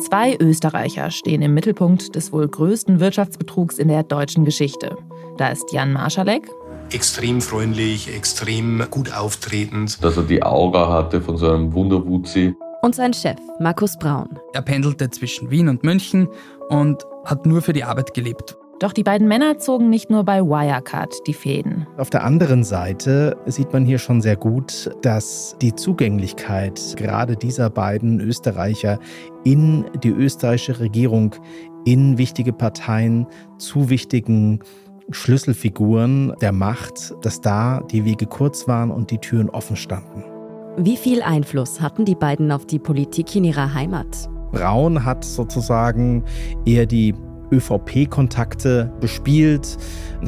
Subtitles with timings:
[0.00, 4.96] Zwei Österreicher stehen im Mittelpunkt des wohl größten Wirtschaftsbetrugs in der deutschen Geschichte.
[5.38, 6.48] Da ist Jan Marschalek.
[6.92, 10.04] Extrem freundlich, extrem gut auftretend.
[10.04, 12.54] Dass er die Aura hatte von so einem Wunderwuzi.
[12.82, 14.28] Und sein Chef, Markus Braun.
[14.52, 16.28] Er pendelte zwischen Wien und München
[16.68, 18.56] und hat nur für die Arbeit gelebt.
[18.80, 21.86] Doch die beiden Männer zogen nicht nur bei Wirecard die Fäden.
[21.96, 27.70] Auf der anderen Seite sieht man hier schon sehr gut, dass die Zugänglichkeit gerade dieser
[27.70, 28.98] beiden Österreicher
[29.44, 31.34] in die österreichische Regierung,
[31.84, 33.26] in wichtige Parteien,
[33.58, 34.60] zu wichtigen
[35.10, 40.24] Schlüsselfiguren der Macht, dass da die Wege kurz waren und die Türen offen standen.
[40.76, 44.28] Wie viel Einfluss hatten die beiden auf die Politik in ihrer Heimat?
[44.50, 46.24] Braun hat sozusagen
[46.64, 47.14] eher die
[47.54, 49.76] ÖVP-Kontakte bespielt,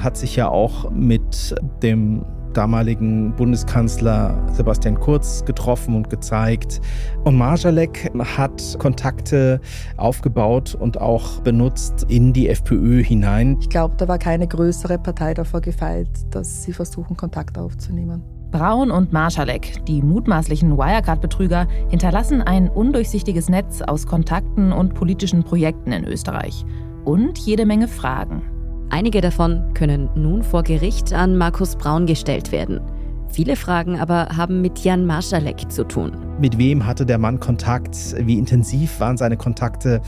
[0.00, 2.24] hat sich ja auch mit dem
[2.56, 6.80] damaligen Bundeskanzler Sebastian Kurz getroffen und gezeigt.
[7.24, 9.60] Und Marjalek hat Kontakte
[9.96, 13.58] aufgebaut und auch benutzt in die FPÖ hinein.
[13.60, 18.22] Ich glaube, da war keine größere Partei davor gefeilt, dass sie versuchen, Kontakt aufzunehmen.
[18.52, 25.92] Braun und Marschalek, die mutmaßlichen Wirecard-Betrüger, hinterlassen ein undurchsichtiges Netz aus Kontakten und politischen Projekten
[25.92, 26.64] in Österreich.
[27.06, 28.42] Und jede Menge Fragen.
[28.90, 32.80] Einige davon können nun vor Gericht an Markus Braun gestellt werden.
[33.28, 36.16] Viele Fragen aber haben mit Jan Marschalek zu tun.
[36.40, 37.96] Mit wem hatte der Mann Kontakt?
[38.26, 40.00] Wie intensiv waren seine Kontakte?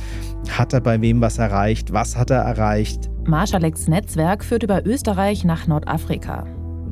[0.51, 1.93] Hat er bei wem was erreicht?
[1.93, 3.09] Was hat er erreicht?
[3.27, 6.47] Marschaleks Netzwerk führt über Österreich nach Nordafrika.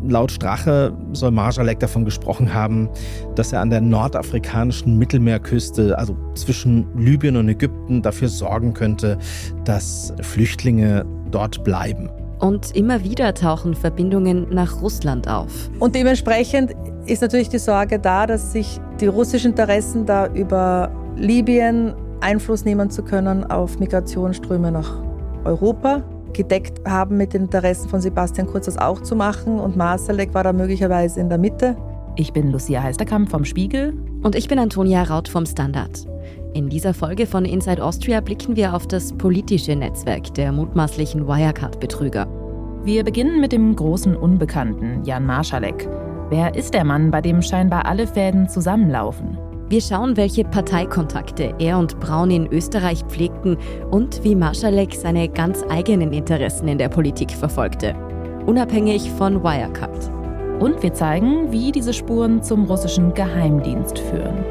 [0.05, 2.89] Laut Strache soll Marjalek davon gesprochen haben,
[3.35, 9.19] dass er an der nordafrikanischen Mittelmeerküste, also zwischen Libyen und Ägypten, dafür sorgen könnte,
[9.65, 12.11] dass Flüchtlinge dort bleiben.
[12.39, 15.71] Und immer wieder tauchen Verbindungen nach Russland auf.
[15.79, 16.75] Und dementsprechend
[17.07, 22.91] ist natürlich die Sorge da, dass sich die russischen Interessen da über Libyen Einfluss nehmen
[22.91, 25.03] zu können auf Migrationsströme nach
[25.45, 26.03] Europa
[26.33, 30.45] gedeckt haben mit den Interessen von Sebastian Kurz das auch zu machen und Marsalek war
[30.45, 31.77] da möglicherweise in der Mitte.
[32.17, 33.93] Ich bin Lucia Heisterkamp vom Spiegel.
[34.23, 36.07] Und ich bin Antonia Raut vom Standard.
[36.55, 42.27] In dieser Folge von Inside Austria blicken wir auf das politische Netzwerk der mutmaßlichen Wirecard-Betrüger.
[42.83, 45.89] Wir beginnen mit dem großen Unbekannten, Jan Marschalek.
[46.31, 49.37] Wer ist der Mann, bei dem scheinbar alle Fäden zusammenlaufen?
[49.69, 53.57] Wir schauen, welche Parteikontakte er und Braun in Österreich pflegten
[53.91, 57.97] und wie Marschalek seine ganz eigenen Interessen in der Politik verfolgte.
[58.47, 60.13] Unabhängig von Wirecard.
[60.63, 64.45] Und wir zeigen, wie diese Spuren zum russischen Geheimdienst führen.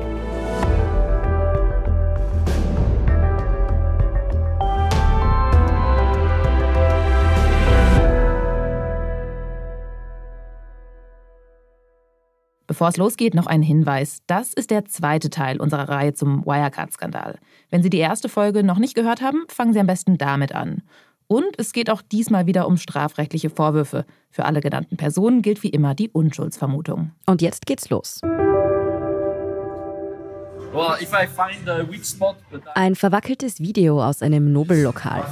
[12.75, 14.19] Bevor es losgeht, noch ein Hinweis.
[14.27, 17.39] Das ist der zweite Teil unserer Reihe zum Wirecard-Skandal.
[17.69, 20.81] Wenn Sie die erste Folge noch nicht gehört haben, fangen Sie am besten damit an.
[21.27, 24.05] Und es geht auch diesmal wieder um strafrechtliche Vorwürfe.
[24.29, 27.11] Für alle genannten Personen gilt wie immer die Unschuldsvermutung.
[27.25, 28.19] Und jetzt geht's los.
[32.73, 35.23] Ein verwackeltes Video aus einem Nobellokal.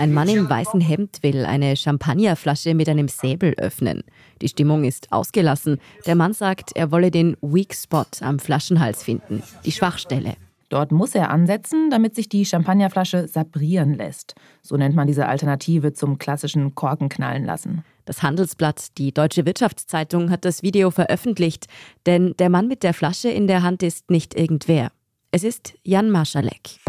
[0.00, 4.02] Ein Mann im weißen Hemd will eine Champagnerflasche mit einem Säbel öffnen.
[4.40, 5.78] Die Stimmung ist ausgelassen.
[6.06, 10.36] Der Mann sagt, er wolle den Weak Spot am Flaschenhals finden, die Schwachstelle.
[10.70, 14.36] Dort muss er ansetzen, damit sich die Champagnerflasche sabrieren lässt.
[14.62, 17.84] So nennt man diese Alternative zum klassischen Korkenknallen lassen.
[18.06, 21.66] Das Handelsblatt, die Deutsche Wirtschaftszeitung, hat das Video veröffentlicht,
[22.06, 24.92] denn der Mann mit der Flasche in der Hand ist nicht irgendwer.
[25.30, 26.80] Es ist Jan Marschalek.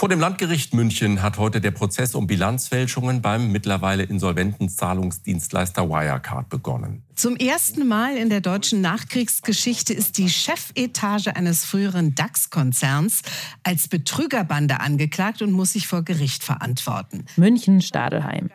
[0.00, 6.48] Vor dem Landgericht München hat heute der Prozess um Bilanzfälschungen beim mittlerweile insolventen Zahlungsdienstleister Wirecard
[6.48, 7.02] begonnen.
[7.16, 13.20] Zum ersten Mal in der deutschen Nachkriegsgeschichte ist die Chefetage eines früheren DAX-Konzerns
[13.62, 17.26] als Betrügerbande angeklagt und muss sich vor Gericht verantworten.
[17.36, 18.48] München-Stadelheim.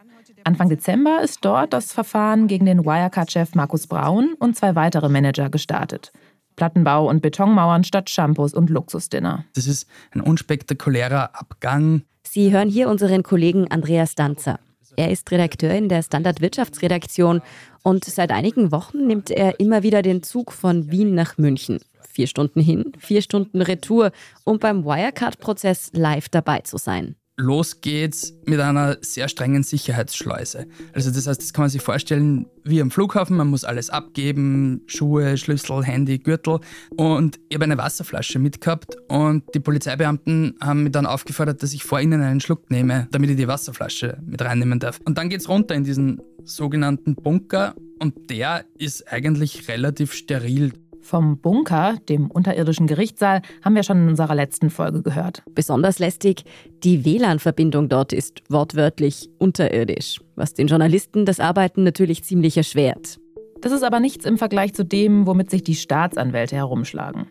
[0.46, 5.52] Anfang Dezember ist dort das Verfahren gegen den Wirecard-Chef Markus Braun und zwei weitere Manager
[5.52, 6.12] gestartet.
[6.56, 9.46] Plattenbau und Betonmauern statt Shampoos und Luxusdinner.
[9.56, 12.04] Das ist ein unspektakulärer Abgang.
[12.24, 14.60] Sie hören hier unseren Kollegen Andreas Danzer.
[14.98, 17.42] Er ist Redakteur in der Standard Wirtschaftsredaktion
[17.84, 21.80] und seit einigen Wochen nimmt er immer wieder den Zug von Wien nach München.
[22.10, 24.12] Vier Stunden hin, vier Stunden Retour,
[24.46, 27.16] um beim Wirecard-Prozess live dabei zu sein.
[27.38, 30.68] Los geht's mit einer sehr strengen Sicherheitsschleuse.
[30.94, 34.82] Also das heißt, das kann man sich vorstellen wie am Flughafen, man muss alles abgeben,
[34.88, 36.60] Schuhe, Schlüssel, Handy, Gürtel
[36.96, 41.84] und ich habe eine Wasserflasche mitgehabt und die Polizeibeamten haben mich dann aufgefordert, dass ich
[41.84, 45.00] vor ihnen einen Schluck nehme, damit ich die Wasserflasche mit reinnehmen darf.
[45.04, 50.74] Und dann geht's runter in diesen sogenannten Bunker und der ist eigentlich relativ steril.
[51.06, 55.44] Vom Bunker, dem unterirdischen Gerichtssaal, haben wir schon in unserer letzten Folge gehört.
[55.54, 56.46] Besonders lästig,
[56.84, 63.20] die WLAN-Verbindung dort ist wortwörtlich unterirdisch, was den Journalisten das Arbeiten natürlich ziemlich erschwert.
[63.62, 67.28] Das ist aber nichts im Vergleich zu dem, womit sich die Staatsanwälte herumschlagen.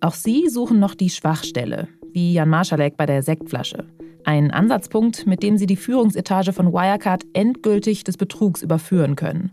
[0.00, 3.84] Auch sie suchen noch die Schwachstelle, wie Jan Marschalek bei der Sektflasche.
[4.24, 9.50] Ein Ansatzpunkt, mit dem sie die Führungsetage von Wirecard endgültig des Betrugs überführen können.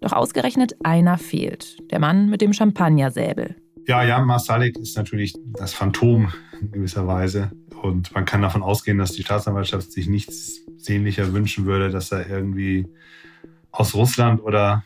[0.00, 3.56] Doch ausgerechnet einer fehlt, der Mann mit dem Champagnersäbel.
[3.86, 7.50] Ja, Jan Masalek ist natürlich das Phantom in gewisser Weise.
[7.82, 12.28] Und man kann davon ausgehen, dass die Staatsanwaltschaft sich nichts sehnlicher wünschen würde, dass er
[12.28, 12.86] irgendwie
[13.70, 14.84] aus Russland oder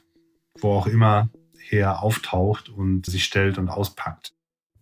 [0.60, 4.32] wo auch immer her auftaucht und sich stellt und auspackt.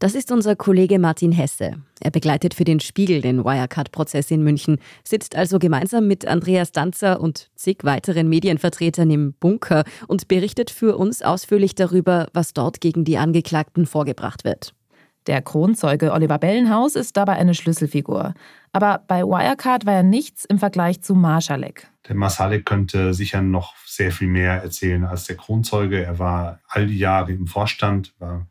[0.02, 1.76] Das ist unser Kollege Martin Hesse.
[2.00, 7.20] Er begleitet für den Spiegel den Wirecard-Prozess in München, sitzt also gemeinsam mit Andreas Danzer
[7.20, 13.04] und zig weiteren Medienvertretern im Bunker und berichtet für uns ausführlich darüber, was dort gegen
[13.04, 14.74] die Angeklagten vorgebracht wird.
[15.28, 18.34] Der Kronzeuge Oliver Bellenhaus ist dabei eine Schlüsselfigur.
[18.72, 21.86] Aber bei Wirecard war er nichts im Vergleich zu Marschalek.
[22.08, 26.02] Der Marschalek könnte sicher noch sehr viel mehr erzählen als der Kronzeuge.
[26.02, 28.48] Er war all die Jahre im Vorstand, war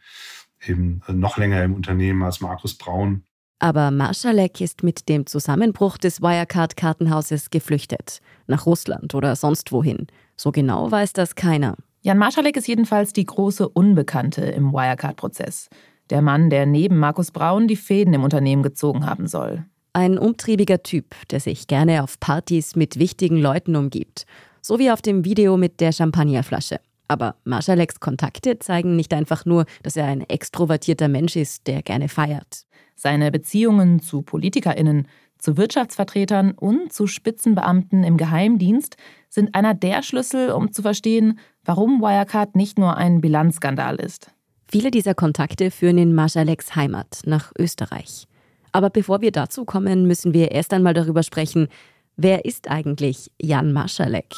[0.65, 3.23] eben noch länger im Unternehmen als Markus Braun.
[3.59, 8.19] Aber Marschalek ist mit dem Zusammenbruch des Wirecard-Kartenhauses geflüchtet.
[8.47, 10.07] Nach Russland oder sonst wohin.
[10.35, 11.75] So genau weiß das keiner.
[12.01, 15.69] Jan Marschalek ist jedenfalls die große Unbekannte im Wirecard-Prozess.
[16.09, 19.65] Der Mann, der neben Markus Braun die Fäden im Unternehmen gezogen haben soll.
[19.93, 24.25] Ein umtriebiger Typ, der sich gerne auf Partys mit wichtigen Leuten umgibt.
[24.61, 26.79] So wie auf dem Video mit der Champagnerflasche.
[27.11, 32.07] Aber Marschaleks Kontakte zeigen nicht einfach nur, dass er ein extrovertierter Mensch ist, der gerne
[32.07, 32.63] feiert.
[32.95, 38.95] Seine Beziehungen zu PolitikerInnen, zu Wirtschaftsvertretern und zu Spitzenbeamten im Geheimdienst
[39.27, 44.31] sind einer der Schlüssel, um zu verstehen, warum Wirecard nicht nur ein Bilanzskandal ist.
[44.69, 48.25] Viele dieser Kontakte führen in Marschaleks Heimat nach Österreich.
[48.71, 51.67] Aber bevor wir dazu kommen, müssen wir erst einmal darüber sprechen,
[52.15, 54.33] wer ist eigentlich Jan Marschalek?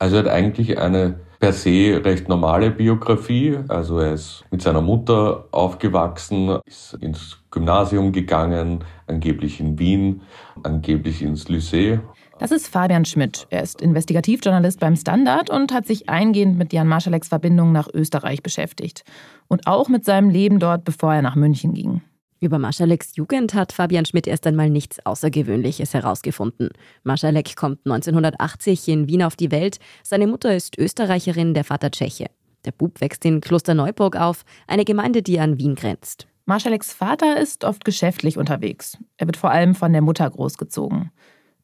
[0.00, 3.58] Also er hat eigentlich eine per se recht normale Biografie.
[3.68, 10.22] Also er ist mit seiner Mutter aufgewachsen, ist ins Gymnasium gegangen, angeblich in Wien,
[10.62, 12.00] angeblich ins Lycée.
[12.38, 13.46] Das ist Fabian Schmidt.
[13.50, 18.42] Er ist Investigativjournalist beim Standard und hat sich eingehend mit Jan Marschaleks Verbindung nach Österreich
[18.42, 19.04] beschäftigt.
[19.48, 22.00] Und auch mit seinem Leben dort, bevor er nach München ging.
[22.42, 26.70] Über Maschaleks Jugend hat Fabian Schmidt erst einmal nichts Außergewöhnliches herausgefunden.
[27.02, 29.78] Maschalek kommt 1980 in Wien auf die Welt.
[30.02, 32.30] Seine Mutter ist Österreicherin, der Vater Tscheche.
[32.64, 36.28] Der Bub wächst in Klosterneuburg auf, eine Gemeinde, die an Wien grenzt.
[36.46, 38.96] Marschaleks Vater ist oft geschäftlich unterwegs.
[39.18, 41.10] Er wird vor allem von der Mutter großgezogen.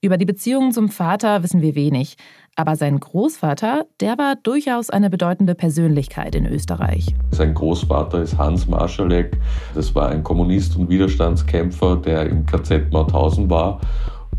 [0.01, 2.17] Über die Beziehung zum Vater wissen wir wenig.
[2.55, 7.15] Aber sein Großvater, der war durchaus eine bedeutende Persönlichkeit in Österreich.
[7.31, 9.37] Sein Großvater ist Hans Marschalek.
[9.75, 13.81] Das war ein Kommunist und Widerstandskämpfer, der im KZ Mauthausen war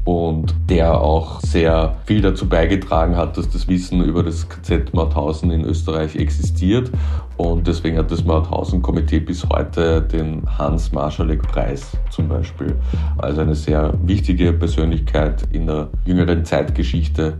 [0.07, 5.51] und der auch sehr viel dazu beigetragen hat, dass das Wissen über das KZ Mauthausen
[5.51, 6.89] in Österreich existiert.
[7.35, 12.73] Und deswegen hat das Mauthausen-Komitee bis heute den Hans-Marschalek-Preis zum Beispiel.
[13.17, 17.39] Also eine sehr wichtige Persönlichkeit in der jüngeren Zeitgeschichte.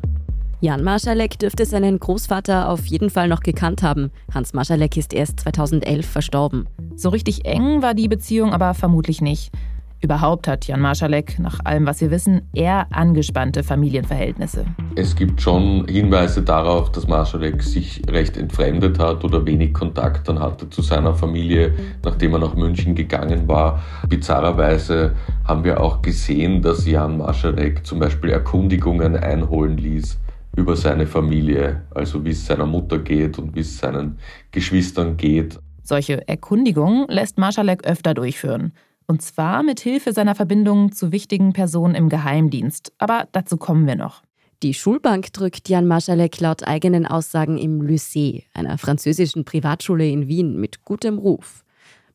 [0.60, 4.12] Jan Marschalek dürfte seinen Großvater auf jeden Fall noch gekannt haben.
[4.34, 6.68] Hans Marschalek ist erst 2011 verstorben.
[6.98, 9.54] So richtig eng war die Beziehung aber vermutlich nicht.
[10.00, 14.66] Überhaupt hat Jan Marschalek, nach allem, was wir wissen, eher angespannte Familienverhältnisse.
[14.96, 20.40] Es gibt schon Hinweise darauf, dass Marschalek sich recht entfremdet hat oder wenig Kontakt dann
[20.40, 21.74] hatte zu seiner Familie,
[22.04, 23.82] nachdem er nach München gegangen war.
[24.08, 30.20] Bizarrerweise haben wir auch gesehen, dass Jan Marschalek zum Beispiel Erkundigungen einholen ließ
[30.56, 34.20] über seine Familie, also wie es seiner Mutter geht und wie es seinen
[34.52, 35.60] Geschwistern geht.
[35.84, 38.74] Solche Erkundigungen lässt Marschalek öfter durchführen.
[39.08, 42.92] Und zwar mit Hilfe seiner Verbindungen zu wichtigen Personen im Geheimdienst.
[42.98, 44.22] Aber dazu kommen wir noch.
[44.64, 50.60] Die Schulbank drückt Jan Marschalek laut eigenen Aussagen im Lycée, einer französischen Privatschule in Wien
[50.60, 51.64] mit gutem Ruf.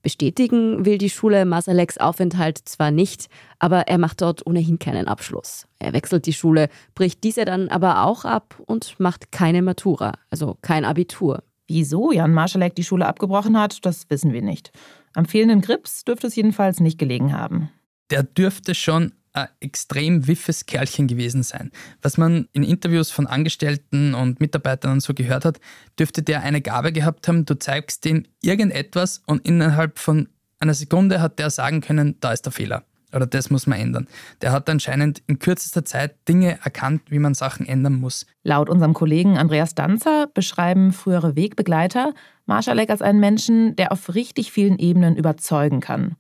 [0.02, 3.28] Bestätigen will die Schule Masaleks Aufenthalt zwar nicht,
[3.61, 5.68] aber er macht dort ohnehin keinen Abschluss.
[5.78, 10.58] Er wechselt die Schule, bricht diese dann aber auch ab und macht keine Matura, also
[10.61, 11.44] kein Abitur.
[11.68, 14.72] Wieso Jan Marschalek die Schule abgebrochen hat, das wissen wir nicht.
[15.14, 17.71] Am fehlenden Grips dürfte es jedenfalls nicht gelegen haben.
[18.11, 21.71] Der dürfte schon ein extrem wiffes Kerlchen gewesen sein.
[22.02, 25.61] Was man in Interviews von Angestellten und Mitarbeitern und so gehört hat,
[25.99, 30.28] dürfte der eine Gabe gehabt haben, du zeigst ihm irgendetwas und innerhalb von
[30.59, 34.07] einer Sekunde hat der sagen können, da ist der Fehler oder das muss man ändern.
[34.40, 38.26] Der hat anscheinend in kürzester Zeit Dinge erkannt, wie man Sachen ändern muss.
[38.42, 42.14] Laut unserem Kollegen Andreas Danzer beschreiben frühere Wegbegleiter
[42.47, 46.16] Marschalek als einen Menschen, der auf richtig vielen Ebenen überzeugen kann.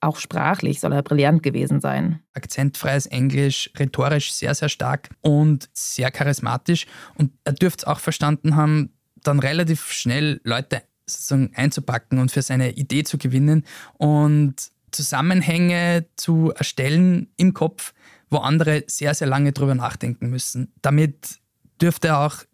[0.00, 2.20] Auch sprachlich soll er brillant gewesen sein.
[2.34, 6.86] Akzentfreies Englisch, rhetorisch sehr, sehr stark und sehr charismatisch.
[7.14, 12.42] Und er dürfte es auch verstanden haben, dann relativ schnell Leute sozusagen einzupacken und für
[12.42, 13.64] seine Idee zu gewinnen
[13.96, 14.54] und
[14.90, 17.92] Zusammenhänge zu erstellen im Kopf,
[18.30, 20.72] wo andere sehr, sehr lange drüber nachdenken müssen.
[20.82, 21.38] Damit
[21.80, 22.44] dürfte er auch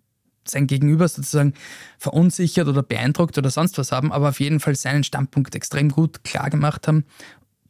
[0.44, 1.54] sein Gegenüber sozusagen
[1.98, 6.24] verunsichert oder beeindruckt oder sonst was haben, aber auf jeden Fall seinen Standpunkt extrem gut
[6.24, 7.04] klar gemacht haben,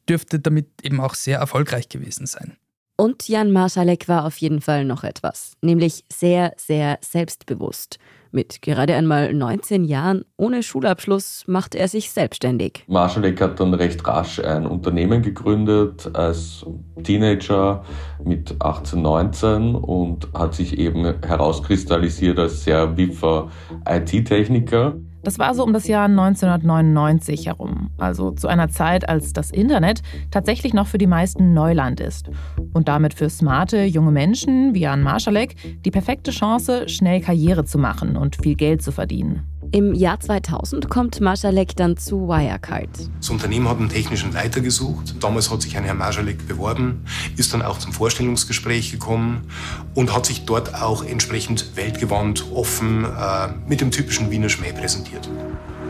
[0.08, 2.56] dürfte damit eben auch sehr erfolgreich gewesen sein.
[2.96, 7.98] Und Jan Marschalek war auf jeden Fall noch etwas, nämlich sehr, sehr selbstbewusst.
[8.34, 12.82] Mit gerade einmal 19 Jahren ohne Schulabschluss machte er sich selbstständig.
[12.86, 16.64] Marschalek hat dann recht rasch ein Unternehmen gegründet als
[17.04, 17.84] Teenager
[18.24, 23.50] mit 18, 19 und hat sich eben herauskristallisiert als sehr wiffer
[23.86, 24.94] IT-Techniker.
[25.22, 30.02] Das war so um das Jahr 1999 herum, also zu einer Zeit, als das Internet
[30.30, 32.30] tatsächlich noch für die meisten Neuland ist
[32.72, 37.78] und damit für smarte junge Menschen wie Jan Marschalek die perfekte Chance, schnell Karriere zu
[37.78, 39.51] machen und viel Geld zu verdienen.
[39.74, 42.90] Im Jahr 2000 kommt Marschalek dann zu Wirecard.
[43.16, 45.14] Das Unternehmen hat einen technischen Leiter gesucht.
[45.20, 47.06] Damals hat sich ein Herr Marschalek beworben,
[47.38, 49.48] ist dann auch zum Vorstellungsgespräch gekommen
[49.94, 55.26] und hat sich dort auch entsprechend weltgewandt, offen, äh, mit dem typischen Wiener Schmäh präsentiert.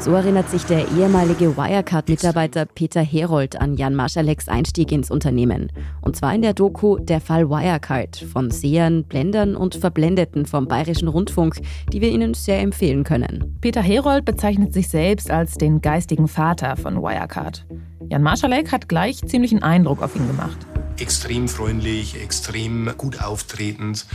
[0.02, 5.70] So erinnert sich der ehemalige Wirecard-Mitarbeiter Peter Herold an Jan Marschaleks Einstieg ins Unternehmen.
[6.00, 11.06] Und zwar in der Doku Der Fall Wirecard von Sehern, Blendern und Verblendeten vom Bayerischen
[11.06, 11.60] Rundfunk,
[11.92, 13.56] die wir Ihnen sehr empfehlen können.
[13.60, 17.64] Peter Herold bezeichnet sich selbst als den geistigen Vater von Wirecard.
[18.10, 20.58] Jan Marschalek hat gleich ziemlichen Eindruck auf ihn gemacht.
[20.98, 24.06] Extrem freundlich, extrem gut auftretend.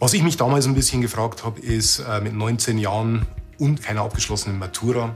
[0.00, 3.26] Was ich mich damals ein bisschen gefragt habe, ist äh, mit 19 Jahren
[3.58, 5.14] und keiner abgeschlossenen Matura.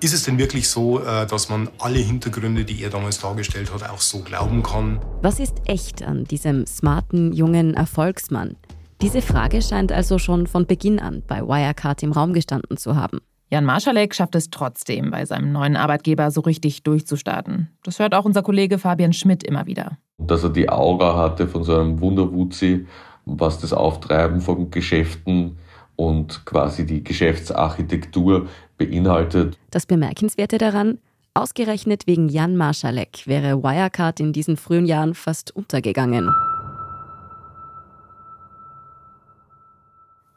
[0.00, 3.88] Ist es denn wirklich so, äh, dass man alle Hintergründe, die er damals dargestellt hat,
[3.90, 5.00] auch so glauben kann?
[5.22, 8.56] Was ist echt an diesem smarten, jungen Erfolgsmann?
[9.02, 13.20] Diese Frage scheint also schon von Beginn an bei Wirecard im Raum gestanden zu haben.
[13.50, 17.68] Jan Marschalek schafft es trotzdem, bei seinem neuen Arbeitgeber so richtig durchzustarten.
[17.82, 19.98] Das hört auch unser Kollege Fabian Schmidt immer wieder.
[20.18, 22.86] Dass er die Aura hatte von so einem Wunderwuzi,
[23.24, 25.58] was das Auftreiben von Geschäften
[25.98, 29.58] und quasi die Geschäftsarchitektur beinhaltet.
[29.70, 30.98] Das Bemerkenswerte daran,
[31.34, 36.30] ausgerechnet wegen Jan Marschalek wäre Wirecard in diesen frühen Jahren fast untergegangen.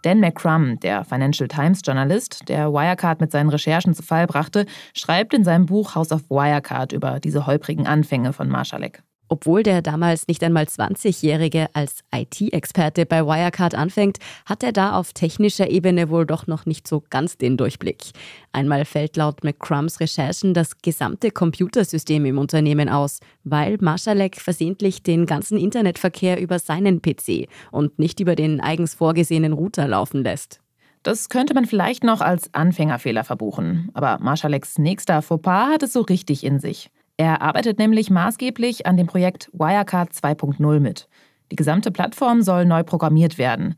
[0.02, 4.66] Dan McCrum, der Financial Times Journalist, der Wirecard mit seinen Recherchen zu Fall brachte,
[4.96, 9.04] schreibt in seinem Buch House of Wirecard über diese holprigen Anfänge von Marschalek.
[9.32, 15.14] Obwohl der damals nicht einmal 20-Jährige als IT-Experte bei Wirecard anfängt, hat er da auf
[15.14, 18.12] technischer Ebene wohl doch noch nicht so ganz den Durchblick.
[18.52, 25.26] Einmal fällt laut McCrums Recherchen das gesamte Computersystem im Unternehmen aus, weil Marschalek versehentlich den
[25.26, 30.60] ganzen Internetverkehr über seinen PC und nicht über den eigens vorgesehenen Router laufen lässt.
[31.04, 36.02] Das könnte man vielleicht noch als Anfängerfehler verbuchen, aber Marschaleks nächster Fauxpas hat es so
[36.02, 36.92] richtig in sich.
[37.18, 41.08] Er arbeitet nämlich maßgeblich an dem Projekt Wirecard 2.0 mit.
[41.52, 43.76] Die gesamte Plattform soll neu programmiert werden.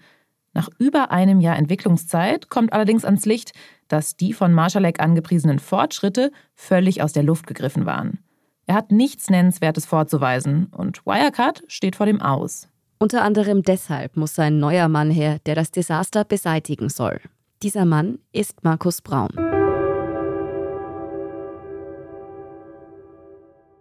[0.53, 3.53] Nach über einem Jahr Entwicklungszeit kommt allerdings ans Licht,
[3.87, 8.19] dass die von Marschalek angepriesenen Fortschritte völlig aus der Luft gegriffen waren.
[8.65, 12.69] Er hat nichts Nennenswertes vorzuweisen und Wirecard steht vor dem Aus.
[12.99, 17.19] Unter anderem deshalb muss ein neuer Mann her, der das Desaster beseitigen soll.
[17.61, 19.62] Dieser Mann ist Markus Braun.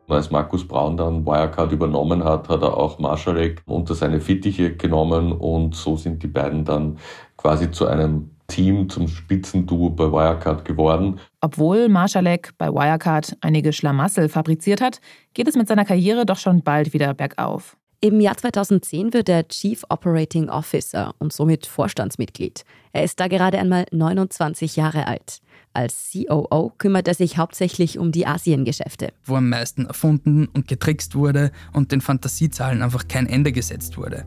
[0.08, 5.32] Als Markus Braun dann Wirecard übernommen hat, hat er auch Marschalek unter seine Fittiche genommen
[5.32, 6.98] und so sind die beiden dann
[7.36, 11.20] quasi zu einem Team, zum Spitzenduo bei Wirecard geworden.
[11.40, 15.00] Obwohl Marschalek bei Wirecard einige Schlamassel fabriziert hat,
[15.32, 17.78] geht es mit seiner Karriere doch schon bald wieder bergauf.
[18.04, 22.64] Im Jahr 2010 wird er Chief Operating Officer und somit Vorstandsmitglied.
[22.92, 25.38] Er ist da gerade einmal 29 Jahre alt.
[25.72, 29.12] Als COO kümmert er sich hauptsächlich um die Asiengeschäfte.
[29.24, 34.26] Wo am meisten erfunden und getrickst wurde und den Fantasiezahlen einfach kein Ende gesetzt wurde.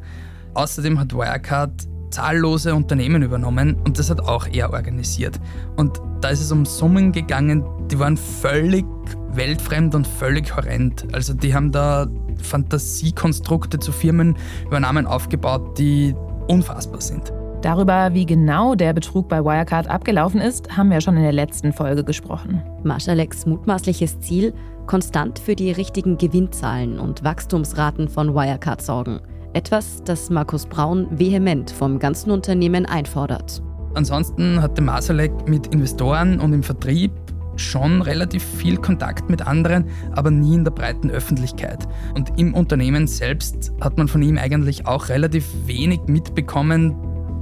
[0.54, 1.74] Außerdem hat Wirecard
[2.12, 5.38] zahllose Unternehmen übernommen und das hat auch er organisiert.
[5.76, 8.86] Und da ist es um Summen gegangen, die waren völlig
[9.34, 11.14] weltfremd und völlig horrend.
[11.14, 12.08] Also die haben da
[12.42, 16.16] Fantasiekonstrukte zu Firmenübernahmen aufgebaut, die
[16.48, 17.32] unfassbar sind.
[17.62, 21.74] Darüber, wie genau der Betrug bei Wirecard abgelaufen ist, haben wir schon in der letzten
[21.74, 22.62] Folge gesprochen.
[22.84, 24.54] Marschaleks mutmaßliches Ziel,
[24.86, 29.20] konstant für die richtigen Gewinnzahlen und Wachstumsraten von Wirecard sorgen.
[29.54, 33.64] Etwas, das Markus Braun vehement vom ganzen Unternehmen einfordert.
[33.96, 37.12] Ansonsten hatte Masalek mit Investoren und im Vertrieb
[37.56, 41.88] schon relativ viel Kontakt mit anderen, aber nie in der breiten Öffentlichkeit.
[42.16, 46.96] Und im Unternehmen selbst hat man von ihm eigentlich auch relativ wenig mitbekommen.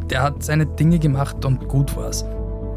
[0.09, 2.25] Der hat seine Dinge gemacht und gut war's.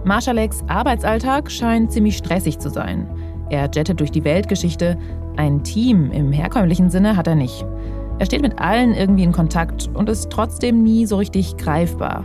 [0.05, 3.09] Marschaleks Arbeitsalltag scheint ziemlich stressig zu sein.
[3.51, 4.97] Er jettet durch die Weltgeschichte.
[5.37, 7.65] Ein Team im herkömmlichen Sinne hat er nicht.
[8.19, 12.25] Er steht mit allen irgendwie in Kontakt und ist trotzdem nie so richtig greifbar.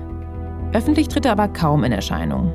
[0.74, 2.54] Öffentlich tritt er aber kaum in Erscheinung.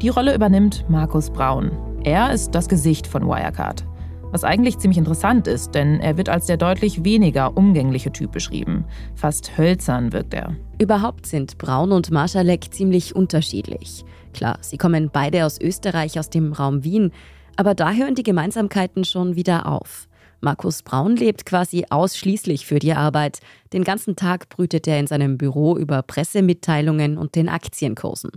[0.00, 1.70] Die Rolle übernimmt Markus Braun.
[2.02, 3.84] Er ist das Gesicht von Wirecard.
[4.30, 8.86] Was eigentlich ziemlich interessant ist, denn er wird als der deutlich weniger umgängliche Typ beschrieben.
[9.14, 10.56] Fast hölzern wirkt er.
[10.78, 14.04] Überhaupt sind Braun und Marschalek ziemlich unterschiedlich.
[14.32, 17.12] Klar, sie kommen beide aus Österreich, aus dem Raum Wien,
[17.56, 20.08] aber da hören die Gemeinsamkeiten schon wieder auf.
[20.40, 23.40] Markus Braun lebt quasi ausschließlich für die Arbeit.
[23.74, 28.30] Den ganzen Tag brütet er in seinem Büro über Pressemitteilungen und den Aktienkursen.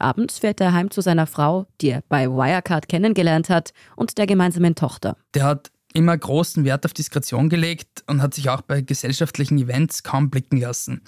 [0.00, 4.26] Abends fährt er heim zu seiner Frau, die er bei Wirecard kennengelernt hat, und der
[4.26, 5.16] gemeinsamen Tochter.
[5.34, 10.02] Der hat immer großen Wert auf Diskretion gelegt und hat sich auch bei gesellschaftlichen Events
[10.02, 11.02] kaum blicken lassen.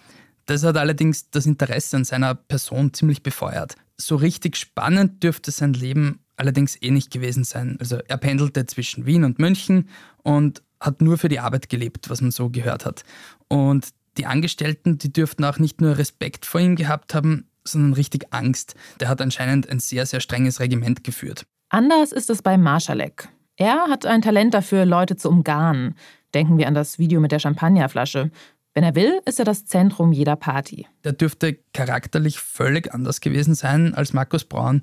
[0.46, 3.76] Das hat allerdings das Interesse an seiner Person ziemlich befeuert.
[3.96, 7.76] So richtig spannend dürfte sein Leben allerdings eh nicht gewesen sein.
[7.78, 9.88] Also er pendelte zwischen Wien und München
[10.22, 13.04] und hat nur für die Arbeit gelebt, was man so gehört hat.
[13.48, 18.26] Und die Angestellten, die dürften auch nicht nur Respekt vor ihm gehabt haben, sondern richtig
[18.30, 18.74] Angst.
[19.00, 21.44] Der hat anscheinend ein sehr, sehr strenges Regiment geführt.
[21.68, 23.28] Anders ist es bei Marschalek.
[23.56, 25.94] Er hat ein Talent dafür, Leute zu umgarnen.
[26.34, 28.30] Denken wir an das Video mit der Champagnerflasche.
[28.74, 30.86] Wenn er will, ist er das Zentrum jeder Party.
[31.04, 34.82] Der dürfte charakterlich völlig anders gewesen sein als Markus Braun.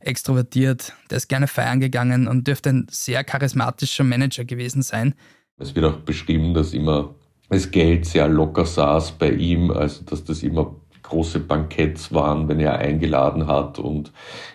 [0.00, 5.14] Extrovertiert, der ist gerne feiern gegangen und dürfte ein sehr charismatischer Manager gewesen sein.
[5.56, 7.14] Es wird auch beschrieben, dass immer
[7.48, 10.74] das Geld sehr locker saß bei ihm, also dass das immer
[11.08, 14.12] große Banketts waren, wenn er eingeladen hat und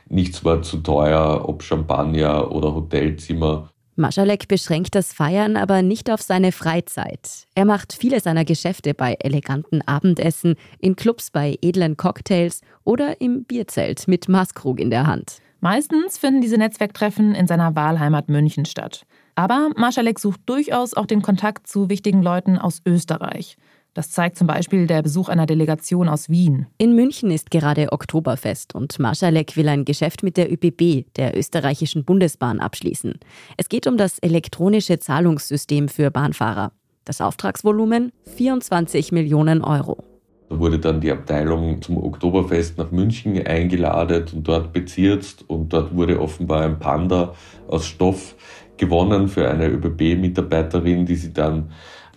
[0.07, 3.69] nichts war zu teuer, ob Champagner oder Hotelzimmer.
[3.95, 7.45] Maschalek beschränkt das Feiern aber nicht auf seine Freizeit.
[7.53, 13.43] Er macht viele seiner Geschäfte bei eleganten Abendessen, in Clubs bei edlen Cocktails oder im
[13.43, 15.37] Bierzelt mit Maßkrug in der Hand.
[15.59, 19.05] Meistens finden diese Netzwerktreffen in seiner Wahlheimat München statt.
[19.35, 23.57] Aber Maschalek sucht durchaus auch den Kontakt zu wichtigen Leuten aus Österreich.
[23.95, 26.65] Das zeigt zum Beispiel der Besuch einer Delegation aus Wien.
[26.79, 32.03] In München ist gerade Oktoberfest und Marschalek will ein Geschäft mit der ÖBB, der österreichischen
[32.03, 33.13] Bundesbahn, abschließen.
[33.55, 36.71] Es geht um das elektronische Zahlungssystem für Bahnfahrer.
[37.05, 40.03] Das Auftragsvolumen 24 Millionen Euro.
[40.49, 45.95] Da wurde dann die Abteilung zum Oktoberfest nach München eingeladen und dort bezirzt und dort
[45.95, 47.35] wurde offenbar ein Panda
[47.67, 48.35] aus Stoff
[48.77, 51.71] gewonnen für eine ÖBB-Mitarbeiterin, die sie dann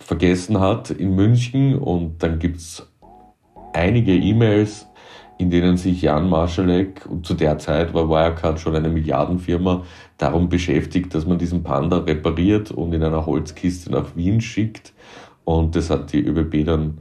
[0.07, 1.77] vergessen hat in München.
[1.77, 2.87] Und dann gibt es
[3.73, 4.87] einige E-Mails,
[5.37, 9.83] in denen sich Jan Marschalek, und zu der Zeit war Wirecard schon eine Milliardenfirma,
[10.17, 14.93] darum beschäftigt, dass man diesen Panda repariert und in einer Holzkiste nach Wien schickt.
[15.43, 16.99] Und das hat die ÖBB dann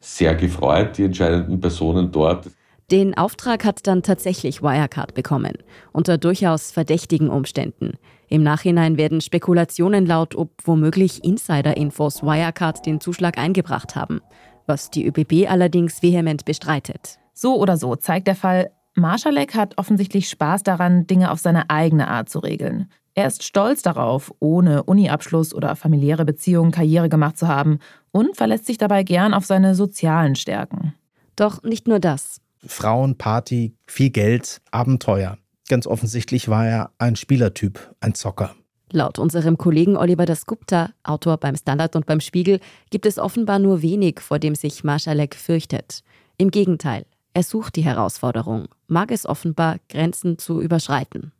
[0.00, 2.48] sehr gefreut, die entscheidenden Personen dort.
[2.90, 5.52] Den Auftrag hat dann tatsächlich Wirecard bekommen,
[5.92, 7.98] unter durchaus verdächtigen Umständen.
[8.28, 14.20] Im Nachhinein werden Spekulationen laut, ob womöglich Insider-Infos Wirecard den Zuschlag eingebracht haben,
[14.66, 17.18] was die ÖBB allerdings vehement bestreitet.
[17.32, 22.08] So oder so zeigt der Fall, Marschalek hat offensichtlich Spaß daran, Dinge auf seine eigene
[22.08, 22.90] Art zu regeln.
[23.14, 27.78] Er ist stolz darauf, ohne Uniabschluss oder familiäre Beziehungen Karriere gemacht zu haben
[28.12, 30.94] und verlässt sich dabei gern auf seine sozialen Stärken.
[31.34, 32.40] Doch nicht nur das.
[32.66, 35.38] Frauen, Party, viel Geld, Abenteuer.
[35.68, 38.54] Ganz offensichtlich war er ein Spielertyp, ein Zocker.
[38.90, 42.58] Laut unserem Kollegen Oliver Dasgupta, Autor beim Standard und beim Spiegel,
[42.90, 46.02] gibt es offenbar nur wenig, vor dem sich Marschalek fürchtet.
[46.38, 47.04] Im Gegenteil,
[47.34, 51.32] er sucht die Herausforderung, mag es offenbar, Grenzen zu überschreiten.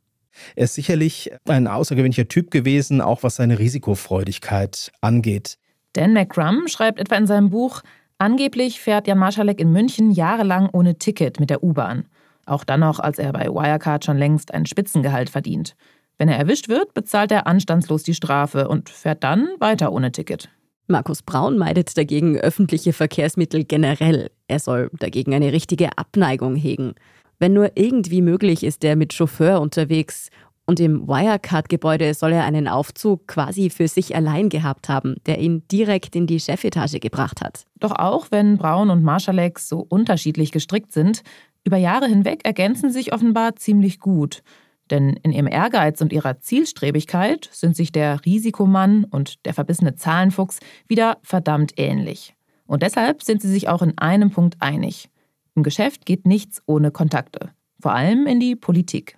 [0.55, 5.57] Er ist sicherlich ein außergewöhnlicher Typ gewesen, auch was seine Risikofreudigkeit angeht.
[5.93, 7.81] Dan McCrum schreibt etwa in seinem Buch,
[8.21, 12.03] Angeblich fährt Jan Marschalek in München jahrelang ohne Ticket mit der U-Bahn.
[12.49, 15.75] Auch dann noch, als er bei Wirecard schon längst ein Spitzengehalt verdient.
[16.17, 20.49] Wenn er erwischt wird, bezahlt er anstandslos die Strafe und fährt dann weiter ohne Ticket.
[20.87, 24.31] Markus Braun meidet dagegen öffentliche Verkehrsmittel generell.
[24.47, 26.95] Er soll dagegen eine richtige Abneigung hegen.
[27.37, 30.29] Wenn nur irgendwie möglich, ist er mit Chauffeur unterwegs.
[30.65, 35.63] Und im Wirecard-Gebäude soll er einen Aufzug quasi für sich allein gehabt haben, der ihn
[35.71, 37.65] direkt in die Chefetage gebracht hat.
[37.79, 41.23] Doch auch wenn Braun und Marschalek so unterschiedlich gestrickt sind,
[41.63, 44.43] über Jahre hinweg ergänzen sich offenbar ziemlich gut.
[44.89, 50.59] Denn in ihrem Ehrgeiz und ihrer Zielstrebigkeit sind sich der Risikomann und der verbissene Zahlenfuchs
[50.87, 52.35] wieder verdammt ähnlich.
[52.65, 55.09] Und deshalb sind sie sich auch in einem Punkt einig.
[55.55, 59.17] Im Geschäft geht nichts ohne Kontakte, vor allem in die Politik.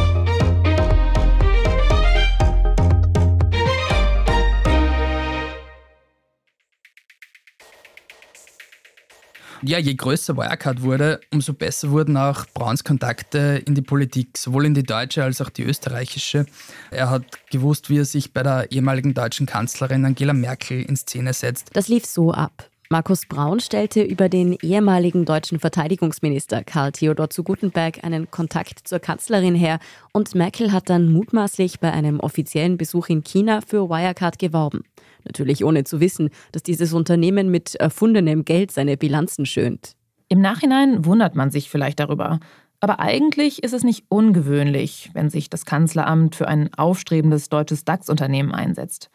[9.63, 14.65] Ja, je größer Wirecard wurde, umso besser wurden auch Brauns Kontakte in die Politik, sowohl
[14.65, 16.47] in die deutsche als auch die österreichische.
[16.89, 21.33] Er hat gewusst, wie er sich bei der ehemaligen deutschen Kanzlerin Angela Merkel in Szene
[21.33, 21.69] setzt.
[21.73, 22.71] Das lief so ab.
[22.89, 28.99] Markus Braun stellte über den ehemaligen deutschen Verteidigungsminister Karl Theodor zu Gutenberg einen Kontakt zur
[28.99, 29.79] Kanzlerin her
[30.11, 34.83] und Merkel hat dann mutmaßlich bei einem offiziellen Besuch in China für Wirecard geworben.
[35.25, 39.93] Natürlich ohne zu wissen, dass dieses Unternehmen mit erfundenem Geld seine Bilanzen schönt.
[40.29, 42.39] Im Nachhinein wundert man sich vielleicht darüber.
[42.79, 48.53] Aber eigentlich ist es nicht ungewöhnlich, wenn sich das Kanzleramt für ein aufstrebendes deutsches DAX-Unternehmen
[48.53, 49.09] einsetzt.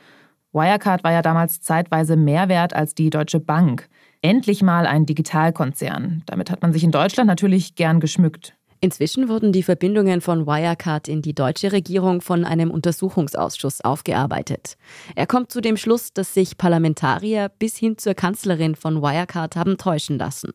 [0.53, 3.89] Wirecard war ja damals zeitweise mehr wert als die Deutsche Bank.
[4.23, 6.23] Endlich mal ein Digitalkonzern.
[6.27, 8.56] Damit hat man sich in Deutschland natürlich gern geschmückt.
[8.81, 14.77] Inzwischen wurden die Verbindungen von Wirecard in die deutsche Regierung von einem Untersuchungsausschuss aufgearbeitet.
[15.15, 19.79] Er kommt zu dem Schluss, dass sich Parlamentarier bis hin zur Kanzlerin von Wirecard haben
[19.79, 20.53] täuschen lassen.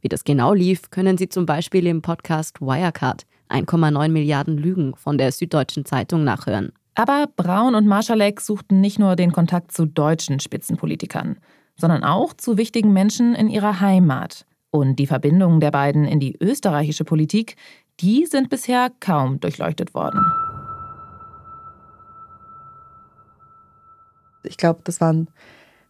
[0.00, 5.18] Wie das genau lief, können Sie zum Beispiel im Podcast Wirecard 1,9 Milliarden Lügen von
[5.18, 6.72] der Süddeutschen Zeitung nachhören.
[6.94, 11.38] Aber Braun und Marschalek suchten nicht nur den Kontakt zu deutschen Spitzenpolitikern,
[11.76, 14.44] sondern auch zu wichtigen Menschen in ihrer Heimat.
[14.70, 17.56] Und die Verbindungen der beiden in die österreichische Politik,
[18.00, 20.20] die sind bisher kaum durchleuchtet worden.
[24.44, 25.28] Ich glaube, das waren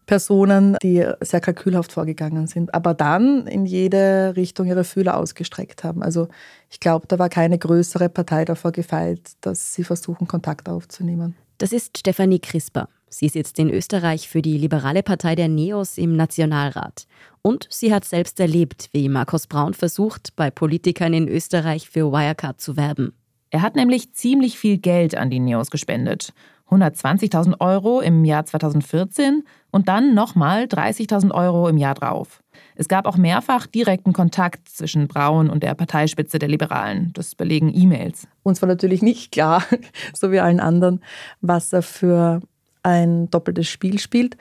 [0.06, 6.02] Personen, die sehr kalkülhaft vorgegangen sind, aber dann in jede Richtung ihre Fühler ausgestreckt haben.
[6.02, 6.26] Also
[6.68, 11.36] ich glaube, da war keine größere Partei davor gefeilt, dass sie versuchen, Kontakt aufzunehmen.
[11.58, 12.88] Das ist Stefanie Crisper.
[13.12, 17.06] Sie sitzt in Österreich für die liberale Partei der Neos im Nationalrat.
[17.42, 22.60] Und sie hat selbst erlebt, wie Markus Braun versucht, bei Politikern in Österreich für Wirecard
[22.60, 23.12] zu werben.
[23.50, 26.32] Er hat nämlich ziemlich viel Geld an die Neos gespendet.
[26.70, 29.42] 120.000 Euro im Jahr 2014
[29.72, 32.44] und dann nochmal 30.000 Euro im Jahr drauf.
[32.76, 37.12] Es gab auch mehrfach direkten Kontakt zwischen Braun und der Parteispitze der Liberalen.
[37.14, 38.28] Das belegen E-Mails.
[38.44, 39.64] Uns war natürlich nicht klar,
[40.14, 41.02] so wie allen anderen,
[41.40, 42.40] was er für
[42.82, 44.36] ein doppeltes Spiel spielt.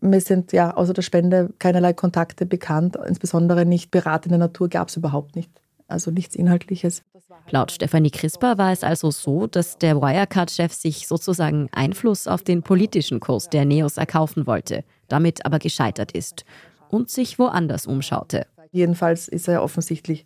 [0.00, 4.96] Mir sind ja außer der Spende keinerlei Kontakte bekannt, insbesondere nicht beratende Natur gab es
[4.96, 5.50] überhaupt nicht.
[5.88, 7.02] Also nichts Inhaltliches.
[7.50, 12.62] Laut Stefanie Crisper war es also so, dass der Wirecard-Chef sich sozusagen Einfluss auf den
[12.62, 16.44] politischen Kurs der Neos erkaufen wollte, damit aber gescheitert ist
[16.88, 18.46] und sich woanders umschaute.
[18.72, 20.24] Jedenfalls ist er offensichtlich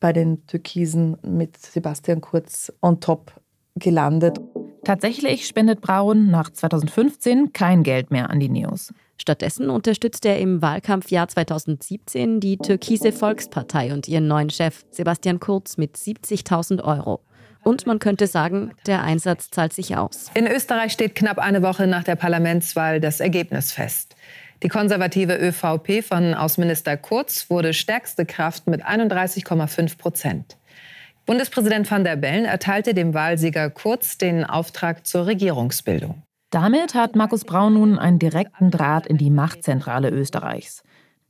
[0.00, 3.32] bei den Türkisen mit Sebastian Kurz on top
[3.76, 4.40] gelandet.
[4.84, 8.92] Tatsächlich spendet Braun nach 2015 kein Geld mehr an die Neos.
[9.18, 15.76] Stattdessen unterstützt er im Wahlkampfjahr 2017 die Türkise Volkspartei und ihren neuen Chef Sebastian Kurz
[15.76, 17.20] mit 70.000 Euro.
[17.62, 20.30] Und man könnte sagen, der Einsatz zahlt sich aus.
[20.34, 24.16] In Österreich steht knapp eine Woche nach der Parlamentswahl das Ergebnis fest.
[24.62, 30.56] Die konservative ÖVP von Außenminister Kurz wurde stärkste Kraft mit 31,5 Prozent.
[31.26, 36.22] Bundespräsident van der Bellen erteilte dem Wahlsieger Kurz den Auftrag zur Regierungsbildung.
[36.50, 40.82] Damit hat Markus Braun nun einen direkten Draht in die Machtzentrale Österreichs.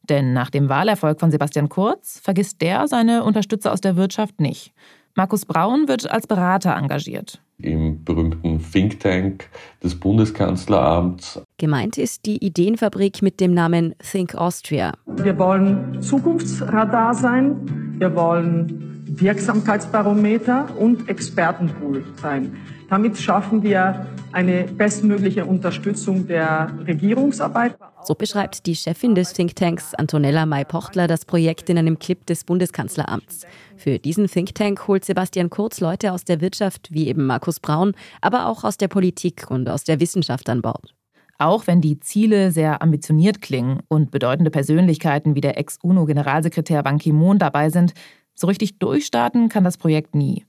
[0.08, 4.72] Denn nach dem Wahlerfolg von Sebastian Kurz vergisst der seine Unterstützer aus der Wirtschaft nicht.
[5.14, 7.42] Markus Braun wird als Berater engagiert.
[7.58, 9.50] Im berühmten Think Tank
[9.82, 11.42] des Bundeskanzleramts.
[11.58, 14.94] Gemeint ist die Ideenfabrik mit dem Namen Think Austria.
[15.06, 17.96] Wir wollen Zukunftsradar sein.
[17.98, 18.89] Wir wollen
[19.20, 22.56] Wirksamkeitsbarometer und Expertenpool sein.
[22.88, 27.76] Damit schaffen wir eine bestmögliche Unterstützung der Regierungsarbeit.
[28.02, 33.46] So beschreibt die Chefin des Thinktanks Antonella May-Pochtler das Projekt in einem Clip des Bundeskanzleramts.
[33.76, 37.92] Für diesen Think Tank holt Sebastian Kurz Leute aus der Wirtschaft, wie eben Markus Braun,
[38.20, 40.94] aber auch aus der Politik und aus der Wissenschaft an Bord.
[41.38, 47.38] Auch wenn die Ziele sehr ambitioniert klingen und bedeutende Persönlichkeiten wie der Ex-UNO-Generalsekretär Ban Ki-moon
[47.38, 47.94] dabei sind,
[48.40, 50.46] so richtig durchstarten kann das Projekt nie.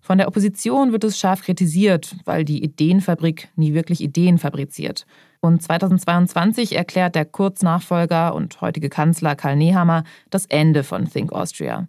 [0.00, 5.06] Von der Opposition wird es scharf kritisiert, weil die Ideenfabrik nie wirklich Ideen fabriziert.
[5.40, 11.88] Und 2022 erklärt der Kurznachfolger und heutige Kanzler Karl Nehammer das Ende von Think Austria.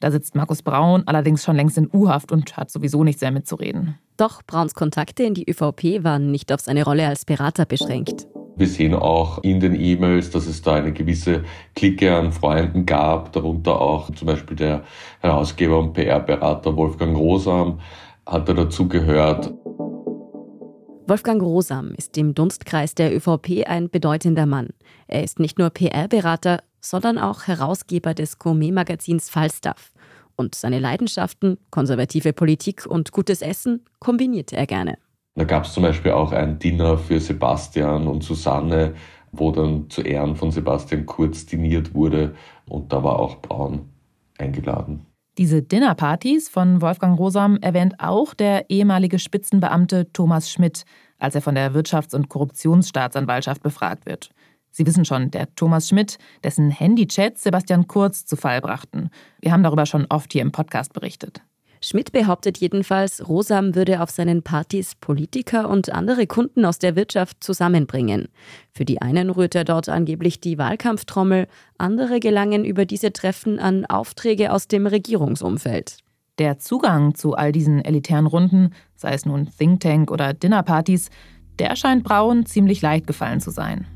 [0.00, 3.98] Da sitzt Markus Braun allerdings schon längst in U-Haft und hat sowieso nichts mehr mitzureden.
[4.18, 8.26] Doch Brauns Kontakte in die ÖVP waren nicht auf seine Rolle als Berater beschränkt.
[8.56, 13.32] Wir sehen auch in den E-Mails, dass es da eine gewisse Clique an Freunden gab,
[13.32, 14.84] darunter auch zum Beispiel der
[15.20, 17.80] Herausgeber und PR-Berater Wolfgang Rosam
[18.24, 19.52] hat er dazu gehört.
[21.06, 24.68] Wolfgang Rosam ist im Dunstkreis der ÖVP ein bedeutender Mann.
[25.08, 29.92] Er ist nicht nur PR-Berater, sondern auch Herausgeber des Gourmet-Magazins Falstaff.
[30.36, 34.98] Und seine Leidenschaften, konservative Politik und gutes Essen, kombinierte er gerne.
[35.36, 38.94] Da gab es zum Beispiel auch ein Dinner für Sebastian und Susanne,
[39.32, 42.34] wo dann zu Ehren von Sebastian Kurz diniert wurde
[42.68, 43.88] und da war auch Braun
[44.38, 45.06] eingeladen.
[45.36, 50.84] Diese Dinnerpartys von Wolfgang Rosam erwähnt auch der ehemalige Spitzenbeamte Thomas Schmidt,
[51.18, 54.30] als er von der Wirtschafts- und Korruptionsstaatsanwaltschaft befragt wird.
[54.70, 59.10] Sie wissen schon, der Thomas Schmidt, dessen Handychats Sebastian Kurz zu Fall brachten.
[59.40, 61.42] Wir haben darüber schon oft hier im Podcast berichtet.
[61.84, 67.44] Schmidt behauptet jedenfalls, Rosam würde auf seinen Partys Politiker und andere Kunden aus der Wirtschaft
[67.44, 68.28] zusammenbringen.
[68.72, 73.84] Für die einen rührt er dort angeblich die Wahlkampftrommel, andere gelangen über diese Treffen an
[73.84, 75.98] Aufträge aus dem Regierungsumfeld.
[76.38, 81.10] Der Zugang zu all diesen elitären Runden, sei es nun Think Tank oder Dinnerpartys,
[81.58, 83.86] der scheint Braun ziemlich leicht gefallen zu sein.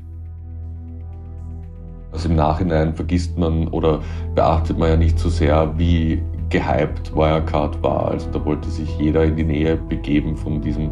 [2.11, 4.01] Also im Nachhinein vergisst man oder
[4.35, 8.11] beachtet man ja nicht so sehr, wie gehypt Wirecard war.
[8.11, 10.91] Also da wollte sich jeder in die Nähe begeben von diesem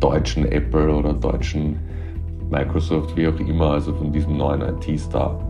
[0.00, 1.78] deutschen Apple oder deutschen
[2.50, 5.40] Microsoft, wie auch immer, also von diesem neuen IT-Star.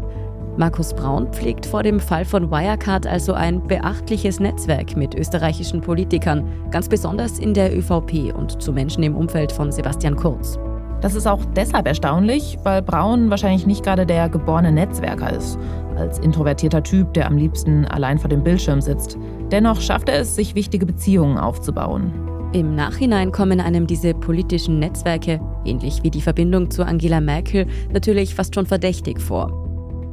[0.57, 6.45] Markus Braun pflegt vor dem Fall von Wirecard also ein beachtliches Netzwerk mit österreichischen Politikern,
[6.71, 10.59] ganz besonders in der ÖVP und zu Menschen im Umfeld von Sebastian Kurz.
[11.03, 15.59] Das ist auch deshalb erstaunlich, weil Braun wahrscheinlich nicht gerade der geborene Netzwerker ist
[15.97, 19.19] als introvertierter Typ, der am liebsten allein vor dem Bildschirm sitzt.
[19.51, 22.13] Dennoch schafft er es, sich wichtige Beziehungen aufzubauen.
[22.53, 28.35] Im Nachhinein kommen einem diese politischen Netzwerke, ähnlich wie die Verbindung zu Angela Merkel, natürlich
[28.35, 29.63] fast schon verdächtig vor.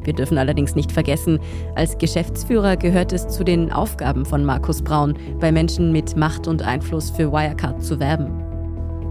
[0.03, 1.39] Wir dürfen allerdings nicht vergessen,
[1.75, 6.61] als Geschäftsführer gehört es zu den Aufgaben von Markus Braun, bei Menschen mit Macht und
[6.61, 8.43] Einfluss für Wirecard zu werben.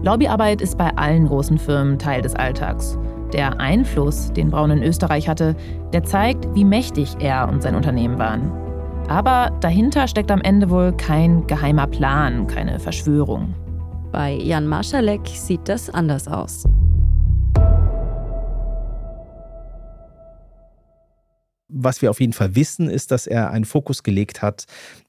[0.03, 2.97] Lobbyarbeit ist bei allen großen Firmen Teil des Alltags.
[3.33, 5.55] Der Einfluss, den Braun in Österreich hatte,
[5.91, 8.51] der zeigt, wie mächtig er und sein Unternehmen waren.
[9.09, 13.55] Aber dahinter steckt am Ende wohl kein geheimer Plan, keine Verschwörung.
[14.11, 16.65] Bei Jan Marschalek sieht das anders aus.
[21.69, 24.65] Was wir auf jeden Fall wissen, ist, dass er einen Fokus gelegt hat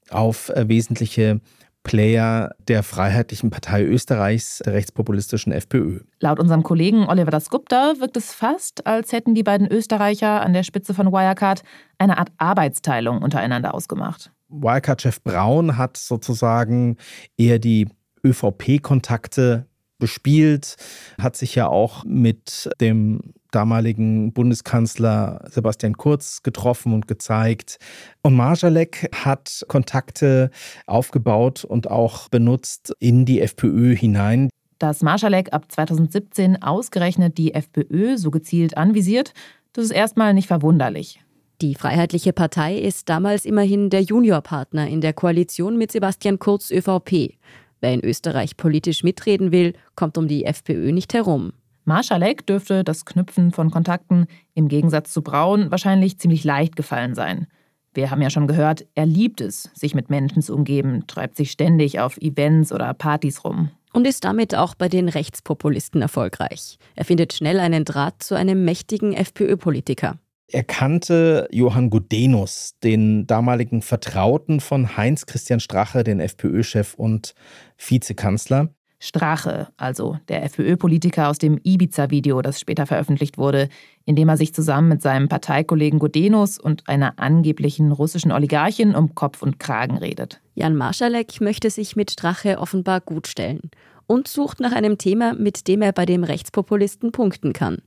[0.09, 1.41] auf äh, wesentliche
[1.85, 6.01] Player der Freiheitlichen Partei Österreichs, der rechtspopulistischen FPÖ.
[6.19, 10.63] Laut unserem Kollegen Oliver Dasgupta wirkt es fast, als hätten die beiden Österreicher an der
[10.63, 11.61] Spitze von Wirecard
[11.99, 14.31] eine Art Arbeitsteilung untereinander ausgemacht.
[14.49, 16.97] Wirecard-Chef Braun hat sozusagen
[17.37, 17.87] eher die
[18.25, 19.67] ÖVP-Kontakte
[19.99, 20.75] bespielt,
[21.21, 27.77] hat sich ja auch mit dem damaligen Bundeskanzler Sebastian Kurz getroffen und gezeigt.
[28.21, 30.51] Und Marjalek hat Kontakte
[30.85, 34.49] aufgebaut und auch benutzt in die FPÖ hinein.
[34.77, 39.33] Dass Marschalek ab 2017 ausgerechnet die FPÖ so gezielt anvisiert,
[39.71, 41.21] das ist erstmal nicht verwunderlich.
[41.61, 47.37] Die Freiheitliche Partei ist damals immerhin der Juniorpartner in der Koalition mit Sebastian Kurz ÖVP.
[47.79, 51.53] Wer in Österreich politisch mitreden will, kommt um die FPÖ nicht herum.
[51.85, 57.47] Marschalek dürfte das Knüpfen von Kontakten im Gegensatz zu Braun wahrscheinlich ziemlich leicht gefallen sein.
[57.93, 61.51] Wir haben ja schon gehört, er liebt es, sich mit Menschen zu umgeben, treibt sich
[61.51, 63.69] ständig auf Events oder Partys rum.
[63.93, 66.77] Und ist damit auch bei den Rechtspopulisten erfolgreich.
[66.95, 70.17] Er findet schnell einen Draht zu einem mächtigen FPÖ-Politiker.
[70.47, 77.33] Er kannte Johann Gudenus, den damaligen Vertrauten von Heinz Christian Strache, den FPÖ-Chef und
[77.77, 78.74] Vizekanzler.
[78.99, 83.69] Strache, also der FPÖ-Politiker aus dem Ibiza-Video, das später veröffentlicht wurde,
[84.05, 89.13] in dem er sich zusammen mit seinem Parteikollegen Godenus und einer angeblichen russischen Oligarchin um
[89.13, 90.41] Kopf und Kragen redet.
[90.53, 93.69] Jan Marschalek möchte sich mit Strache offenbar gut stellen
[94.07, 97.79] und sucht nach einem Thema, mit dem er bei dem Rechtspopulisten punkten kann.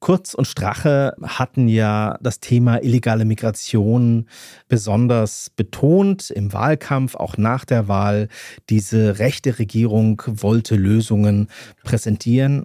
[0.00, 4.26] Kurz und Strache hatten ja das Thema illegale Migration
[4.68, 8.28] besonders betont im Wahlkampf, auch nach der Wahl.
[8.70, 11.48] Diese rechte Regierung wollte Lösungen
[11.82, 12.64] präsentieren.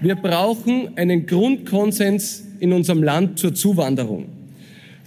[0.00, 4.37] Wir brauchen einen Grundkonsens in unserem Land zur Zuwanderung.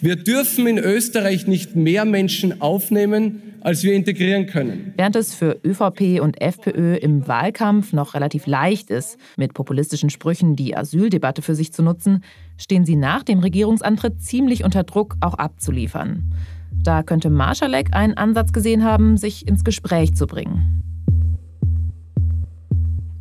[0.02, 4.96] Wir dürfen in Österreich nicht mehr Menschen aufnehmen, als wir integrieren können.
[4.98, 10.56] Während es für ÖVP und FPÖ im Wahlkampf noch relativ leicht ist, mit populistischen Sprüchen
[10.56, 12.24] die Asyldebatte für sich zu nutzen,
[12.58, 16.34] stehen sie nach dem Regierungsantritt ziemlich unter Druck, auch abzuliefern.
[16.72, 20.82] Da könnte Marschalek einen Ansatz gesehen haben, sich ins Gespräch zu bringen.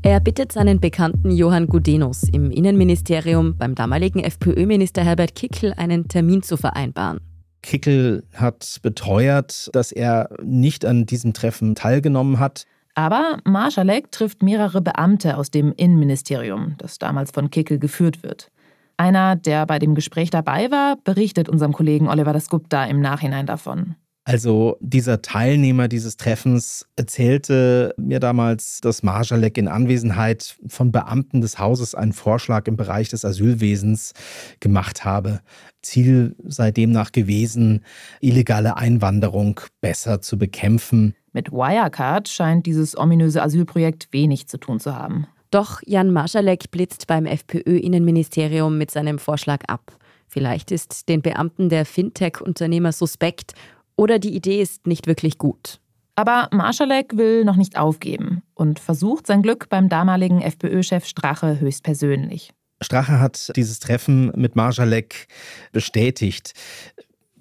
[0.02, 6.42] Er bittet seinen Bekannten Johann Gudenus im Innenministerium beim damaligen FPÖ-Minister Herbert Kickl einen Termin
[6.42, 7.20] zu vereinbaren.
[7.62, 12.64] Kickel hat beteuert, dass er nicht an diesem Treffen teilgenommen hat.
[12.94, 18.50] Aber Marschalek trifft mehrere Beamte aus dem Innenministerium, das damals von Kickel geführt wird.
[18.96, 23.96] Einer, der bei dem Gespräch dabei war, berichtet unserem Kollegen Oliver Dasgupta im Nachhinein davon.
[24.24, 31.58] Also dieser Teilnehmer dieses Treffens erzählte mir damals, dass Marjalek in Anwesenheit von Beamten des
[31.58, 34.12] Hauses einen Vorschlag im Bereich des Asylwesens
[34.60, 35.40] gemacht habe.
[35.82, 37.82] Ziel sei demnach gewesen,
[38.20, 41.14] illegale Einwanderung besser zu bekämpfen.
[41.32, 45.26] Mit Wirecard scheint dieses ominöse Asylprojekt wenig zu tun zu haben.
[45.50, 49.96] Doch Jan Marschalek blitzt beim FPÖ-Innenministerium mit seinem Vorschlag ab.
[50.28, 53.54] Vielleicht ist den Beamten der Fintech-Unternehmer suspekt
[54.00, 55.78] oder die Idee ist nicht wirklich gut.
[56.14, 62.54] Aber Marschalek will noch nicht aufgeben und versucht sein Glück beim damaligen FPÖ-Chef Strache höchstpersönlich.
[62.80, 65.26] Strache hat dieses Treffen mit Marschalek
[65.72, 66.54] bestätigt.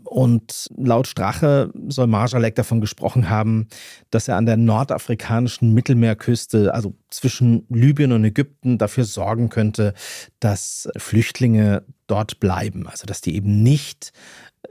[0.03, 3.67] Und laut Strache soll Marjalek davon gesprochen haben,
[4.09, 9.93] dass er an der nordafrikanischen Mittelmeerküste, also zwischen Libyen und Ägypten, dafür sorgen könnte,
[10.41, 12.87] dass Flüchtlinge dort bleiben.
[12.87, 14.11] Also dass die eben nicht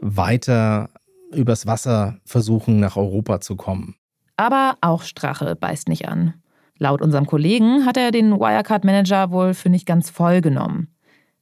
[0.01, 0.91] weiter
[1.33, 3.97] übers Wasser versuchen, nach Europa zu kommen.
[4.37, 6.35] Aber auch Strache beißt nicht an.
[6.79, 10.89] Laut unserem Kollegen hat er den Wirecard-Manager wohl für nicht ganz voll genommen.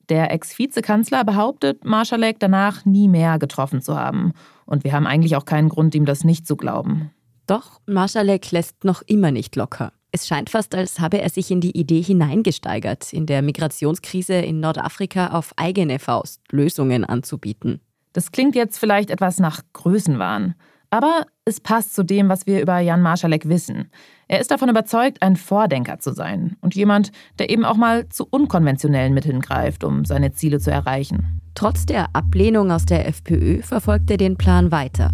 [0.08, 4.32] Der Ex-Vizekanzler behauptet, Marschalek danach nie mehr getroffen zu haben.
[4.64, 7.10] Und wir haben eigentlich auch keinen Grund, ihm das nicht zu glauben.
[7.46, 9.92] Doch Marschalek lässt noch immer nicht locker.
[10.12, 14.60] Es scheint fast, als habe er sich in die Idee hineingesteigert, in der Migrationskrise in
[14.60, 17.80] Nordafrika auf eigene Faust Lösungen anzubieten.
[18.16, 20.54] Das klingt jetzt vielleicht etwas nach Größenwahn,
[20.88, 23.90] aber es passt zu dem, was wir über Jan Marschalek wissen.
[24.26, 28.26] Er ist davon überzeugt, ein Vordenker zu sein und jemand, der eben auch mal zu
[28.30, 31.42] unkonventionellen Mitteln greift, um seine Ziele zu erreichen.
[31.54, 35.10] Trotz der Ablehnung aus der FPÖ verfolgt er den Plan weiter.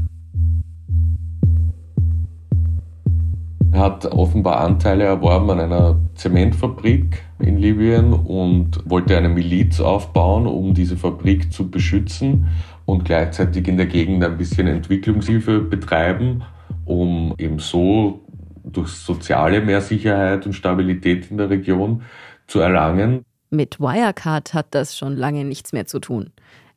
[3.72, 10.46] Er hat offenbar Anteile erworben an einer Zementfabrik in Libyen und wollte eine Miliz aufbauen,
[10.46, 12.48] um diese Fabrik zu beschützen
[12.92, 16.44] und gleichzeitig in der Gegend ein bisschen Entwicklungshilfe betreiben,
[16.84, 18.20] um eben so
[18.64, 22.02] durch soziale mehr Sicherheit und Stabilität in der Region
[22.46, 23.24] zu erlangen.
[23.48, 26.32] Mit Wirecard hat das schon lange nichts mehr zu tun.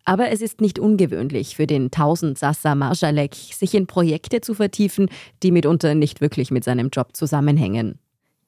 [0.06, 5.10] Aber es ist nicht ungewöhnlich für den 1000 Sassa Marschalek, sich in Projekte zu vertiefen,
[5.44, 8.00] die mitunter nicht wirklich mit seinem Job zusammenhängen.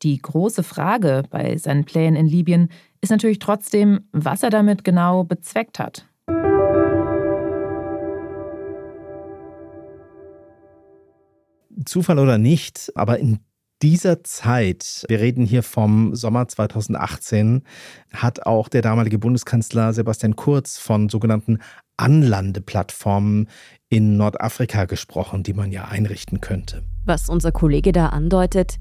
[0.03, 2.69] Die große Frage bei seinen Plänen in Libyen
[3.01, 6.05] ist natürlich trotzdem, was er damit genau bezweckt hat.
[11.85, 13.39] Zufall oder nicht, aber in
[13.81, 17.63] dieser Zeit, wir reden hier vom Sommer 2018,
[18.11, 21.59] hat auch der damalige Bundeskanzler Sebastian Kurz von sogenannten
[21.97, 23.49] Anlandeplattformen
[23.89, 26.83] in Nordafrika gesprochen, die man ja einrichten könnte.
[27.05, 28.77] Was unser Kollege da andeutet,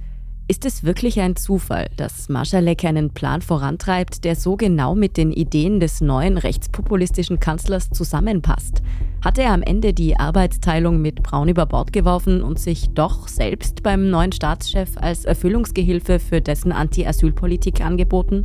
[0.48, 5.32] ist es wirklich ein Zufall, dass Marschalek einen Plan vorantreibt, der so genau mit den
[5.32, 8.80] Ideen des neuen rechtspopulistischen Kanzlers zusammenpasst?
[9.24, 13.82] Hat er am Ende die Arbeitsteilung mit Braun über Bord geworfen und sich doch selbst
[13.82, 18.44] beim neuen Staatschef als Erfüllungsgehilfe für dessen Anti-Asylpolitik angeboten?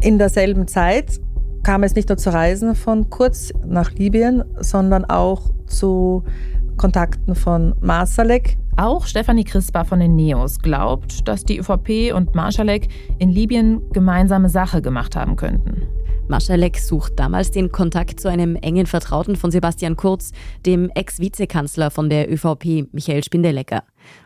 [0.00, 1.20] In derselben Zeit
[1.64, 6.24] kam es nicht nur zu Reisen von Kurz nach Libyen, sondern auch zu
[6.76, 8.58] Kontakten von Marsalek.
[8.76, 14.50] Auch Stefanie Crispa von den Neos glaubt, dass die ÖVP und Marschalek in Libyen gemeinsame
[14.50, 15.82] Sache gemacht haben könnten.
[16.28, 20.32] Maschalek sucht damals den Kontakt zu einem engen Vertrauten von Sebastian Kurz,
[20.66, 23.84] dem Ex-Vizekanzler von der ÖVP, Michael Spindelecker.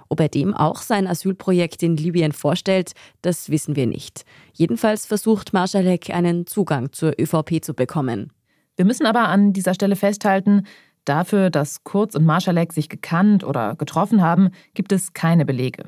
[0.08, 4.24] Ob er dem auch sein Asylprojekt in Libyen vorstellt, das wissen wir nicht.
[4.54, 8.32] Jedenfalls versucht Maschalek einen Zugang zur ÖVP zu bekommen.
[8.76, 10.66] Wir müssen aber an dieser Stelle festhalten,
[11.10, 15.84] dafür, dass Kurz und Marschalek sich gekannt oder getroffen haben, gibt es keine Belege.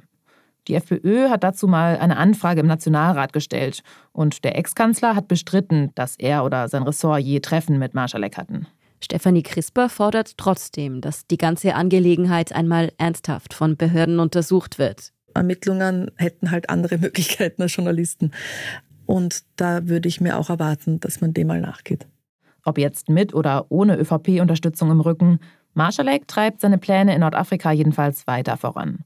[0.68, 5.91] Die FPÖ hat dazu mal eine Anfrage im Nationalrat gestellt und der Ex-Kanzler hat bestritten,
[5.95, 8.66] dass er oder sein Ressort je Treffen mit Marschalek hatten.
[9.01, 15.12] Stefanie Crisper fordert trotzdem, dass die ganze Angelegenheit einmal ernsthaft von Behörden untersucht wird.
[15.35, 18.31] Ermittlungen hätten halt andere Möglichkeiten als Journalisten.
[19.07, 22.07] Und da würde ich mir auch erwarten, dass man dem mal nachgeht.
[22.65, 25.41] Ob jetzt mit oder ohne ÖVP-Unterstützung im Rücken,
[25.75, 29.01] Marschalek treibt seine Pläne in Nordafrika jedenfalls weiter voran.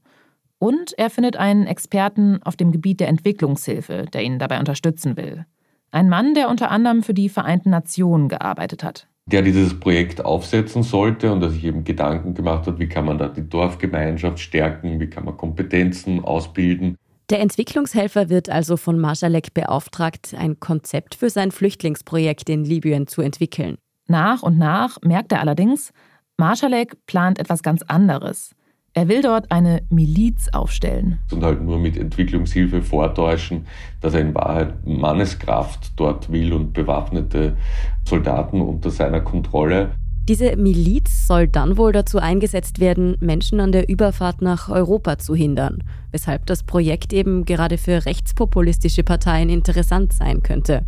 [0.59, 5.45] Und er findet einen Experten auf dem Gebiet der Entwicklungshilfe, der ihn dabei unterstützen will.
[5.91, 9.07] Ein Mann, der unter anderem für die Vereinten Nationen gearbeitet hat.
[9.27, 13.17] Der dieses Projekt aufsetzen sollte und der sich eben Gedanken gemacht hat, wie kann man
[13.17, 16.97] da die Dorfgemeinschaft stärken, wie kann man Kompetenzen ausbilden.
[17.29, 23.21] Der Entwicklungshelfer wird also von Marschalek beauftragt, ein Konzept für sein Flüchtlingsprojekt in Libyen zu
[23.21, 23.77] entwickeln.
[24.07, 25.91] Nach und nach merkt er allerdings,
[26.37, 28.55] Marschalek plant etwas ganz anderes.
[28.93, 31.19] Er will dort eine Miliz aufstellen.
[31.29, 33.67] Und halt nur mit Entwicklungshilfe vortäuschen,
[33.99, 37.57] dass er in Wahrheit Manneskraft dort will und bewaffnete
[38.05, 39.91] Soldaten unter seiner Kontrolle.
[40.27, 45.35] Diese Miliz soll dann wohl dazu eingesetzt werden, Menschen an der Überfahrt nach Europa zu
[45.35, 50.85] hindern, weshalb das Projekt eben gerade für rechtspopulistische Parteien interessant sein könnte.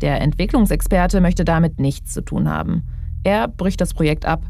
[0.00, 2.82] Der Entwicklungsexperte möchte damit nichts zu tun haben.
[3.22, 4.42] Er bricht das Projekt ab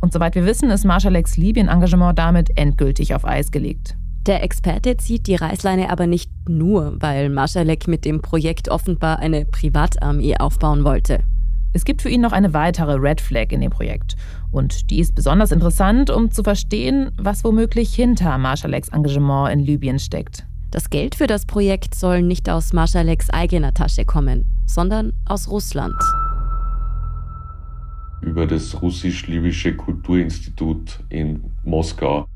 [0.00, 3.96] und soweit wir wissen, ist Marschaleks Libyen-Engagement damit endgültig auf Eis gelegt.
[4.26, 9.44] Der Experte zieht die Reißleine aber nicht nur, weil Marschalek mit dem Projekt offenbar eine
[9.44, 11.24] Privatarmee aufbauen wollte.
[11.72, 14.16] Es gibt für ihn noch eine weitere Red Flag in dem Projekt.
[14.50, 19.98] Und die ist besonders interessant, um zu verstehen, was womöglich hinter Marschaleks Engagement in Libyen
[19.98, 20.46] steckt.
[20.70, 25.94] Das Geld für das Projekt soll nicht aus Marschaleks eigener Tasche kommen, sondern aus Russland
[28.20, 32.26] über das russisch-libysche Kulturinstitut in Moskau.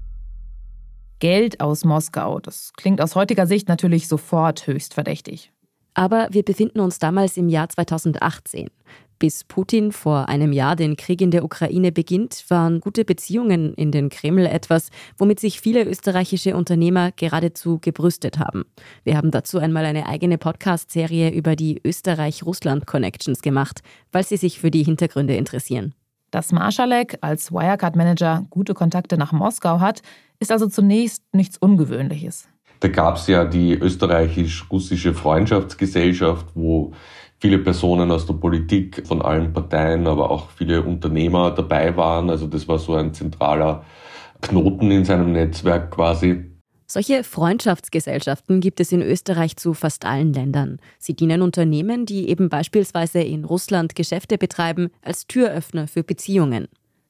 [1.18, 5.52] Geld aus Moskau, das klingt aus heutiger Sicht natürlich sofort höchst verdächtig.
[5.94, 8.70] Aber wir befinden uns damals im Jahr 2018.
[9.22, 13.92] Bis Putin vor einem Jahr den Krieg in der Ukraine beginnt, waren gute Beziehungen in
[13.92, 18.64] den Kreml etwas, womit sich viele österreichische Unternehmer geradezu gebrüstet haben.
[19.04, 24.72] Wir haben dazu einmal eine eigene Podcast-Serie über die Österreich-Russland-Connections gemacht, falls Sie sich für
[24.72, 25.94] die Hintergründe interessieren.
[26.32, 30.02] Dass Marschalek als Wirecard-Manager gute Kontakte nach Moskau hat,
[30.40, 32.48] ist also zunächst nichts Ungewöhnliches.
[32.80, 36.92] Da gab es ja die österreichisch-russische Freundschaftsgesellschaft, wo
[37.42, 42.30] viele Personen aus der Politik von allen Parteien, aber auch viele Unternehmer dabei waren.
[42.30, 43.84] Also das war so ein zentraler
[44.40, 46.44] Knoten in seinem Netzwerk quasi.
[46.86, 50.78] Solche Freundschaftsgesellschaften gibt es in Österreich zu fast allen Ländern.
[51.00, 56.68] Sie dienen Unternehmen, die eben beispielsweise in Russland Geschäfte betreiben, als Türöffner für Beziehungen.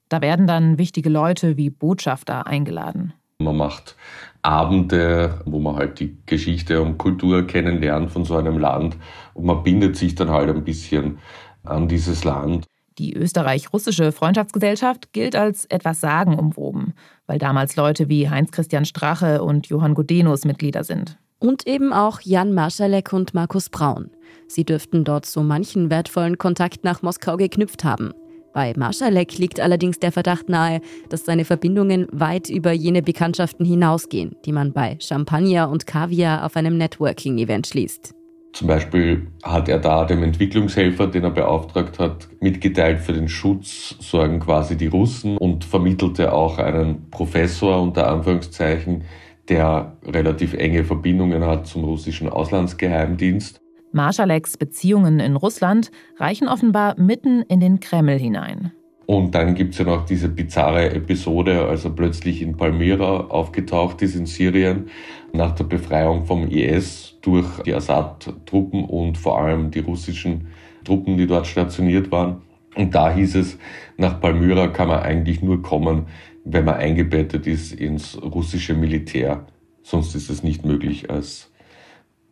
[0.09, 3.12] Da werden dann wichtige Leute wie Botschafter eingeladen.
[3.43, 3.97] Man macht
[4.43, 8.97] Abende, wo man halt die Geschichte und Kultur kennenlernt von so einem Land
[9.34, 11.18] und man bindet sich dann halt ein bisschen
[11.64, 12.66] an dieses Land.
[12.99, 16.95] Die österreich-russische Freundschaftsgesellschaft gilt als etwas sagenumwoben,
[17.26, 21.16] weil damals Leute wie Heinz-Christian Strache und Johann Gudenus Mitglieder sind.
[21.38, 24.11] Und eben auch Jan Marschalek und Markus Braun.
[24.47, 28.12] Sie dürften dort so manchen wertvollen Kontakt nach Moskau geknüpft haben.
[28.53, 34.36] Bei Marschalek liegt allerdings der Verdacht nahe, dass seine Verbindungen weit über jene Bekanntschaften hinausgehen,
[34.44, 38.14] die man bei Champagner und Kaviar auf einem Networking-Event schließt.
[38.53, 43.96] Zum Beispiel hat er da dem Entwicklungshelfer, den er beauftragt hat, mitgeteilt, für den Schutz
[43.98, 49.05] sorgen quasi die Russen und vermittelte auch einen Professor unter Anführungszeichen,
[49.48, 53.59] der relativ enge Verbindungen hat zum russischen Auslandsgeheimdienst.
[53.93, 58.72] Marschaleks Beziehungen in Russland reichen offenbar mitten in den Kreml hinein.
[59.07, 64.01] Und dann gibt es ja noch diese bizarre Episode, als er plötzlich in Palmyra aufgetaucht
[64.01, 64.86] ist in Syrien,
[65.32, 70.49] nach der Befreiung vom IS durch die Assad-Truppen und vor allem die russischen
[70.84, 72.43] Truppen, die dort stationiert waren.
[72.74, 73.59] Und da hieß es,
[73.99, 76.07] nach Palmyra kann man eigentlich nur kommen,
[76.45, 79.47] wenn man eingebettet ist ins russische Militär.
[79.82, 81.51] Sonst ist es nicht möglich als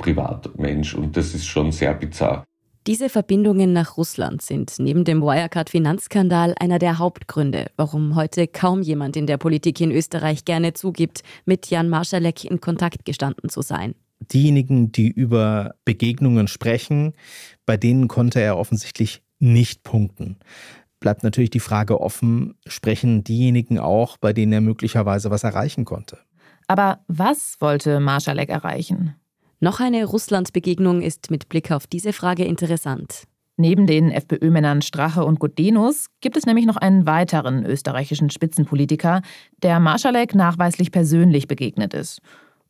[0.00, 2.44] Privatmensch und das ist schon sehr bizarr.
[2.86, 9.16] Diese Verbindungen nach Russland sind neben dem Wirecard-Finanzskandal einer der Hauptgründe, warum heute kaum jemand
[9.16, 13.94] in der Politik in Österreich gerne zugibt, mit Jan Marschalek in Kontakt gestanden zu sein.
[14.32, 17.12] diejenigen, die über Begegnungen sprechen,
[17.66, 20.38] bei denen konnte er offensichtlich nicht punkten.
[21.00, 26.18] Bleibt natürlich die Frage offen, sprechen diejenigen auch, bei denen er möglicherweise was erreichen konnte.
[26.66, 29.16] Aber was wollte Marschalek erreichen?
[29.62, 33.24] Noch eine Russland-Begegnung ist mit Blick auf diese Frage interessant.
[33.58, 39.20] Neben den FPÖ-Männern Strache und Gudenus gibt es nämlich noch einen weiteren österreichischen Spitzenpolitiker,
[39.62, 42.22] der Marschalek nachweislich persönlich begegnet ist.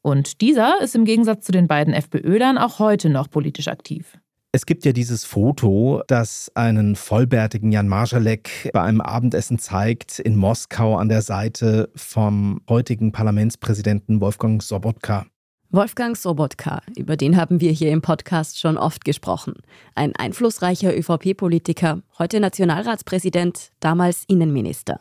[0.03, 4.19] Und dieser ist im Gegensatz zu den beiden FPÖlern auch heute noch politisch aktiv.
[4.51, 10.35] Es gibt ja dieses Foto, das einen vollbärtigen Jan Marschalek bei einem Abendessen zeigt in
[10.35, 15.27] Moskau an der Seite vom heutigen Parlamentspräsidenten Wolfgang Sobotka.
[15.73, 19.55] Wolfgang Sobotka, über den haben wir hier im Podcast schon oft gesprochen.
[19.95, 24.99] Ein einflussreicher ÖVP-Politiker, heute Nationalratspräsident, damals Innenminister.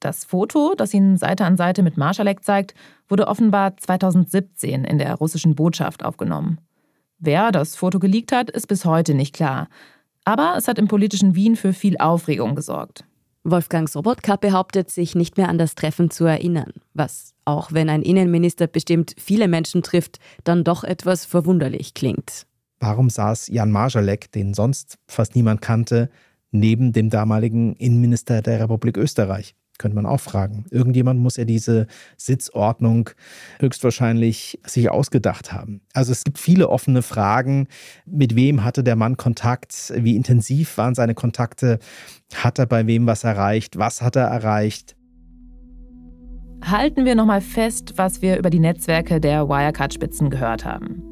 [0.00, 2.74] Das Foto, das ihn Seite an Seite mit Marschalek zeigt,
[3.08, 6.62] wurde offenbar 2017 in der russischen Botschaft aufgenommen.
[7.18, 9.68] Wer das Foto geleakt hat, ist bis heute nicht klar.
[10.24, 13.04] Aber es hat im politischen Wien für viel Aufregung gesorgt.
[13.50, 18.02] Wolfgang Sobotka behauptet, sich nicht mehr an das Treffen zu erinnern, was, auch wenn ein
[18.02, 22.46] Innenminister bestimmt viele Menschen trifft, dann doch etwas verwunderlich klingt.
[22.80, 26.10] Warum saß Jan Marschalek, den sonst fast niemand kannte,
[26.50, 29.54] neben dem damaligen Innenminister der Republik Österreich?
[29.78, 30.64] Könnte man auch fragen.
[30.70, 33.10] Irgendjemand muss ja diese Sitzordnung
[33.58, 35.80] höchstwahrscheinlich sich ausgedacht haben.
[35.92, 37.68] Also es gibt viele offene Fragen.
[38.06, 39.92] Mit wem hatte der Mann Kontakt?
[39.96, 41.78] Wie intensiv waren seine Kontakte?
[42.34, 43.78] Hat er bei wem was erreicht?
[43.78, 44.96] Was hat er erreicht?
[46.62, 51.02] Halten wir nochmal fest, was wir über die Netzwerke der Wirecard-Spitzen gehört haben.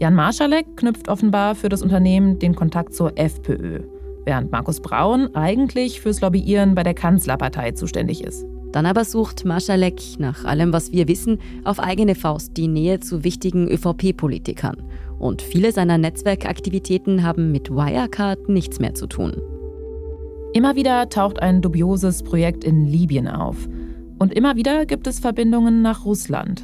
[0.00, 3.97] Jan Marschalek knüpft offenbar für das Unternehmen den Kontakt zur FPÖ
[4.28, 8.44] während Markus Braun eigentlich fürs Lobbyieren bei der Kanzlerpartei zuständig ist.
[8.72, 13.24] Dann aber sucht Marschalek, nach allem, was wir wissen, auf eigene Faust die Nähe zu
[13.24, 14.82] wichtigen ÖVP-Politikern.
[15.18, 19.32] Und viele seiner Netzwerkaktivitäten haben mit Wirecard nichts mehr zu tun.
[20.52, 23.56] Immer wieder taucht ein dubioses Projekt in Libyen auf.
[24.18, 26.62] Und immer wieder gibt es Verbindungen nach Russland.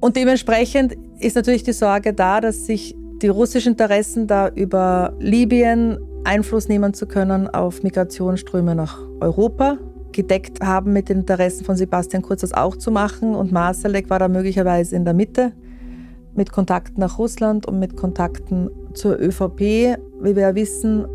[0.00, 5.98] Und dementsprechend ist natürlich die Sorge da, dass sich die russischen Interessen da über Libyen
[6.24, 9.78] Einfluss nehmen zu können auf Migrationsströme nach Europa.
[10.12, 14.18] Gedeckt haben mit den Interessen von Sebastian Kurz das auch zu machen und Marsalek war
[14.18, 15.52] da möglicherweise in der Mitte
[16.34, 21.06] mit Kontakten nach Russland und mit Kontakten zur ÖVP, wie wir ja wissen.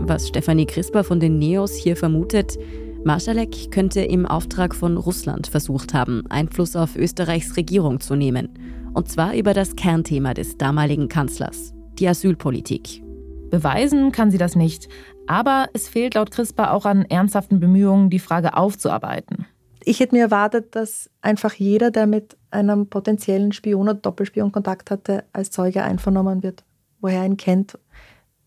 [0.00, 2.58] Was Stefanie Crisper von den Neos hier vermutet,
[3.04, 8.48] Marschalek könnte im Auftrag von Russland versucht haben, Einfluss auf Österreichs Regierung zu nehmen.
[8.94, 13.03] Und zwar über das Kernthema des damaligen Kanzlers, die Asylpolitik.
[13.50, 14.88] Beweisen kann sie das nicht,
[15.26, 19.46] aber es fehlt laut CRISPR auch an ernsthaften Bemühungen, die Frage aufzuarbeiten.
[19.84, 24.90] Ich hätte mir erwartet, dass einfach jeder, der mit einem potenziellen Spion oder Doppelspion Kontakt
[24.90, 26.64] hatte, als Zeuge einvernommen wird.
[27.00, 27.78] Woher er ihn kennt,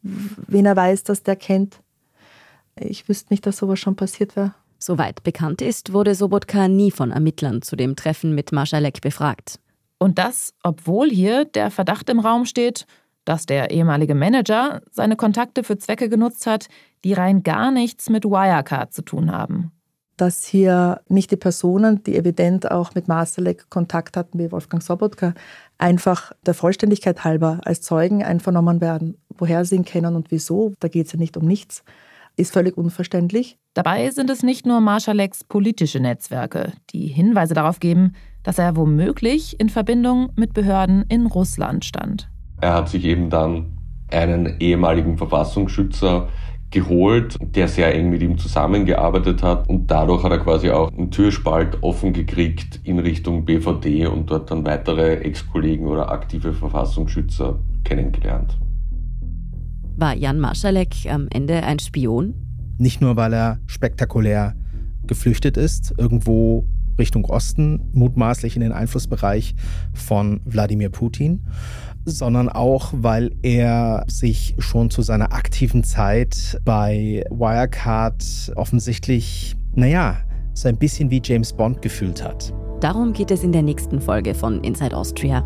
[0.02, 1.80] wen er weiß, dass der kennt.
[2.76, 4.54] Ich wüsste nicht, dass sowas schon passiert wäre.
[4.80, 9.60] Soweit bekannt ist, wurde Sobotka nie von Ermittlern zu dem Treffen mit Marschalek befragt.
[10.00, 12.86] Und das, obwohl hier der Verdacht im Raum steht,
[13.28, 16.67] dass der ehemalige Manager seine Kontakte für Zwecke genutzt hat,
[17.03, 19.71] die rein gar nichts mit Wirecard zu tun haben.
[20.15, 25.34] Dass hier nicht die Personen, die evident auch mit Masterlek Kontakt hatten, wie Wolfgang Sobotka,
[25.78, 29.17] einfach der Vollständigkeit halber als Zeugen einvernommen werden.
[29.38, 31.84] Woher sie ihn kennen und wieso, da geht es ja nicht um nichts,
[32.38, 33.59] ist völlig unverständlich.
[33.73, 38.13] Dabei sind es nicht nur Marschaleks politische Netzwerke, die Hinweise darauf geben,
[38.43, 42.30] dass er womöglich in Verbindung mit Behörden in Russland stand.
[42.60, 43.78] Er hat sich eben dann
[44.12, 46.30] einen ehemaligen Verfassungsschützer
[46.70, 51.12] geholt, der sehr eng mit ihm zusammengearbeitet hat und dadurch hat er quasi auch einen
[51.12, 58.58] Türspalt offen gekriegt in Richtung BVD und dort dann weitere Ex-Kollegen oder aktive Verfassungsschützer kennengelernt.
[59.95, 62.34] War Jan Marschalek am Ende ein Spion?
[62.78, 64.53] Nicht nur, weil er spektakulär
[65.08, 66.68] geflüchtet ist, irgendwo
[66.99, 69.55] Richtung Osten, mutmaßlich in den Einflussbereich
[69.93, 71.45] von Wladimir Putin,
[72.08, 80.16] sondern auch, weil er sich schon zu seiner aktiven Zeit bei Wirecard offensichtlich, naja,
[80.53, 82.53] so ein bisschen wie James Bond gefühlt hat.
[82.80, 85.43] Darum geht es in der nächsten Folge von Inside Austria.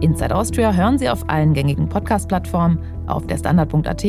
[0.00, 4.04] Inside Austria hören Sie auf allen gängigen Podcast-Plattformen, auf der Standard.at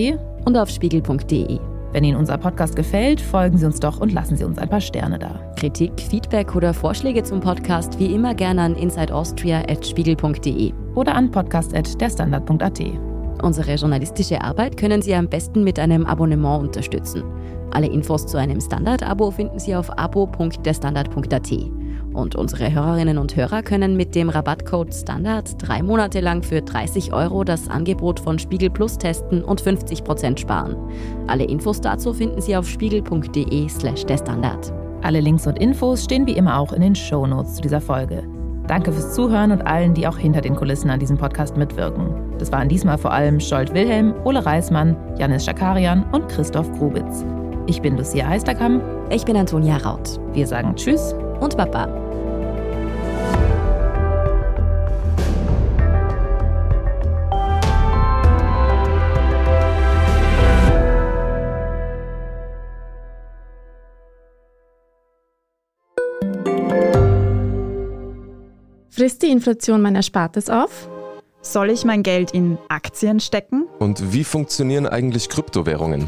[0.46, 1.71] und auf spiegel.de.
[1.92, 4.82] Wenn Ihnen unser Podcast gefällt, folgen Sie uns doch und lassen Sie uns ein paar
[4.82, 5.39] Sterne da.
[5.58, 12.82] Kritik, Feedback oder Vorschläge zum Podcast wie immer gerne an insideaustria.spiegel.de oder an podcast.derstandard.at.
[13.44, 17.24] Unsere journalistische Arbeit können Sie am besten mit einem Abonnement unterstützen.
[17.72, 21.52] Alle Infos zu einem Standard-Abo finden Sie auf abo.derstandard.at.
[22.14, 27.14] Und unsere Hörerinnen und Hörer können mit dem Rabattcode Standard drei Monate lang für 30
[27.14, 30.76] Euro das Angebot von Spiegel Plus testen und 50% sparen.
[31.28, 34.74] Alle Infos dazu finden Sie auf spiegel.de slash der Standard.
[35.03, 38.24] Alle Links und Infos stehen wie immer auch in den Shownotes zu dieser Folge.
[38.68, 42.14] Danke fürs Zuhören und allen, die auch hinter den Kulissen an diesem Podcast mitwirken.
[42.38, 47.26] Das waren diesmal vor allem Scholt Wilhelm, Ole Reismann, Janis Schakarian und Christoph Grubitz.
[47.68, 48.84] Ich bin Lucia Heisterkamp.
[49.09, 50.20] Ich bin Antonia Raut.
[50.34, 51.89] Wir sagen Tschüss und Baba.
[68.89, 70.88] Frisst die Inflation mein Erspartes auf?
[71.42, 73.66] Soll ich mein Geld in Aktien stecken?
[73.80, 76.08] Und wie funktionieren eigentlich Kryptowährungen?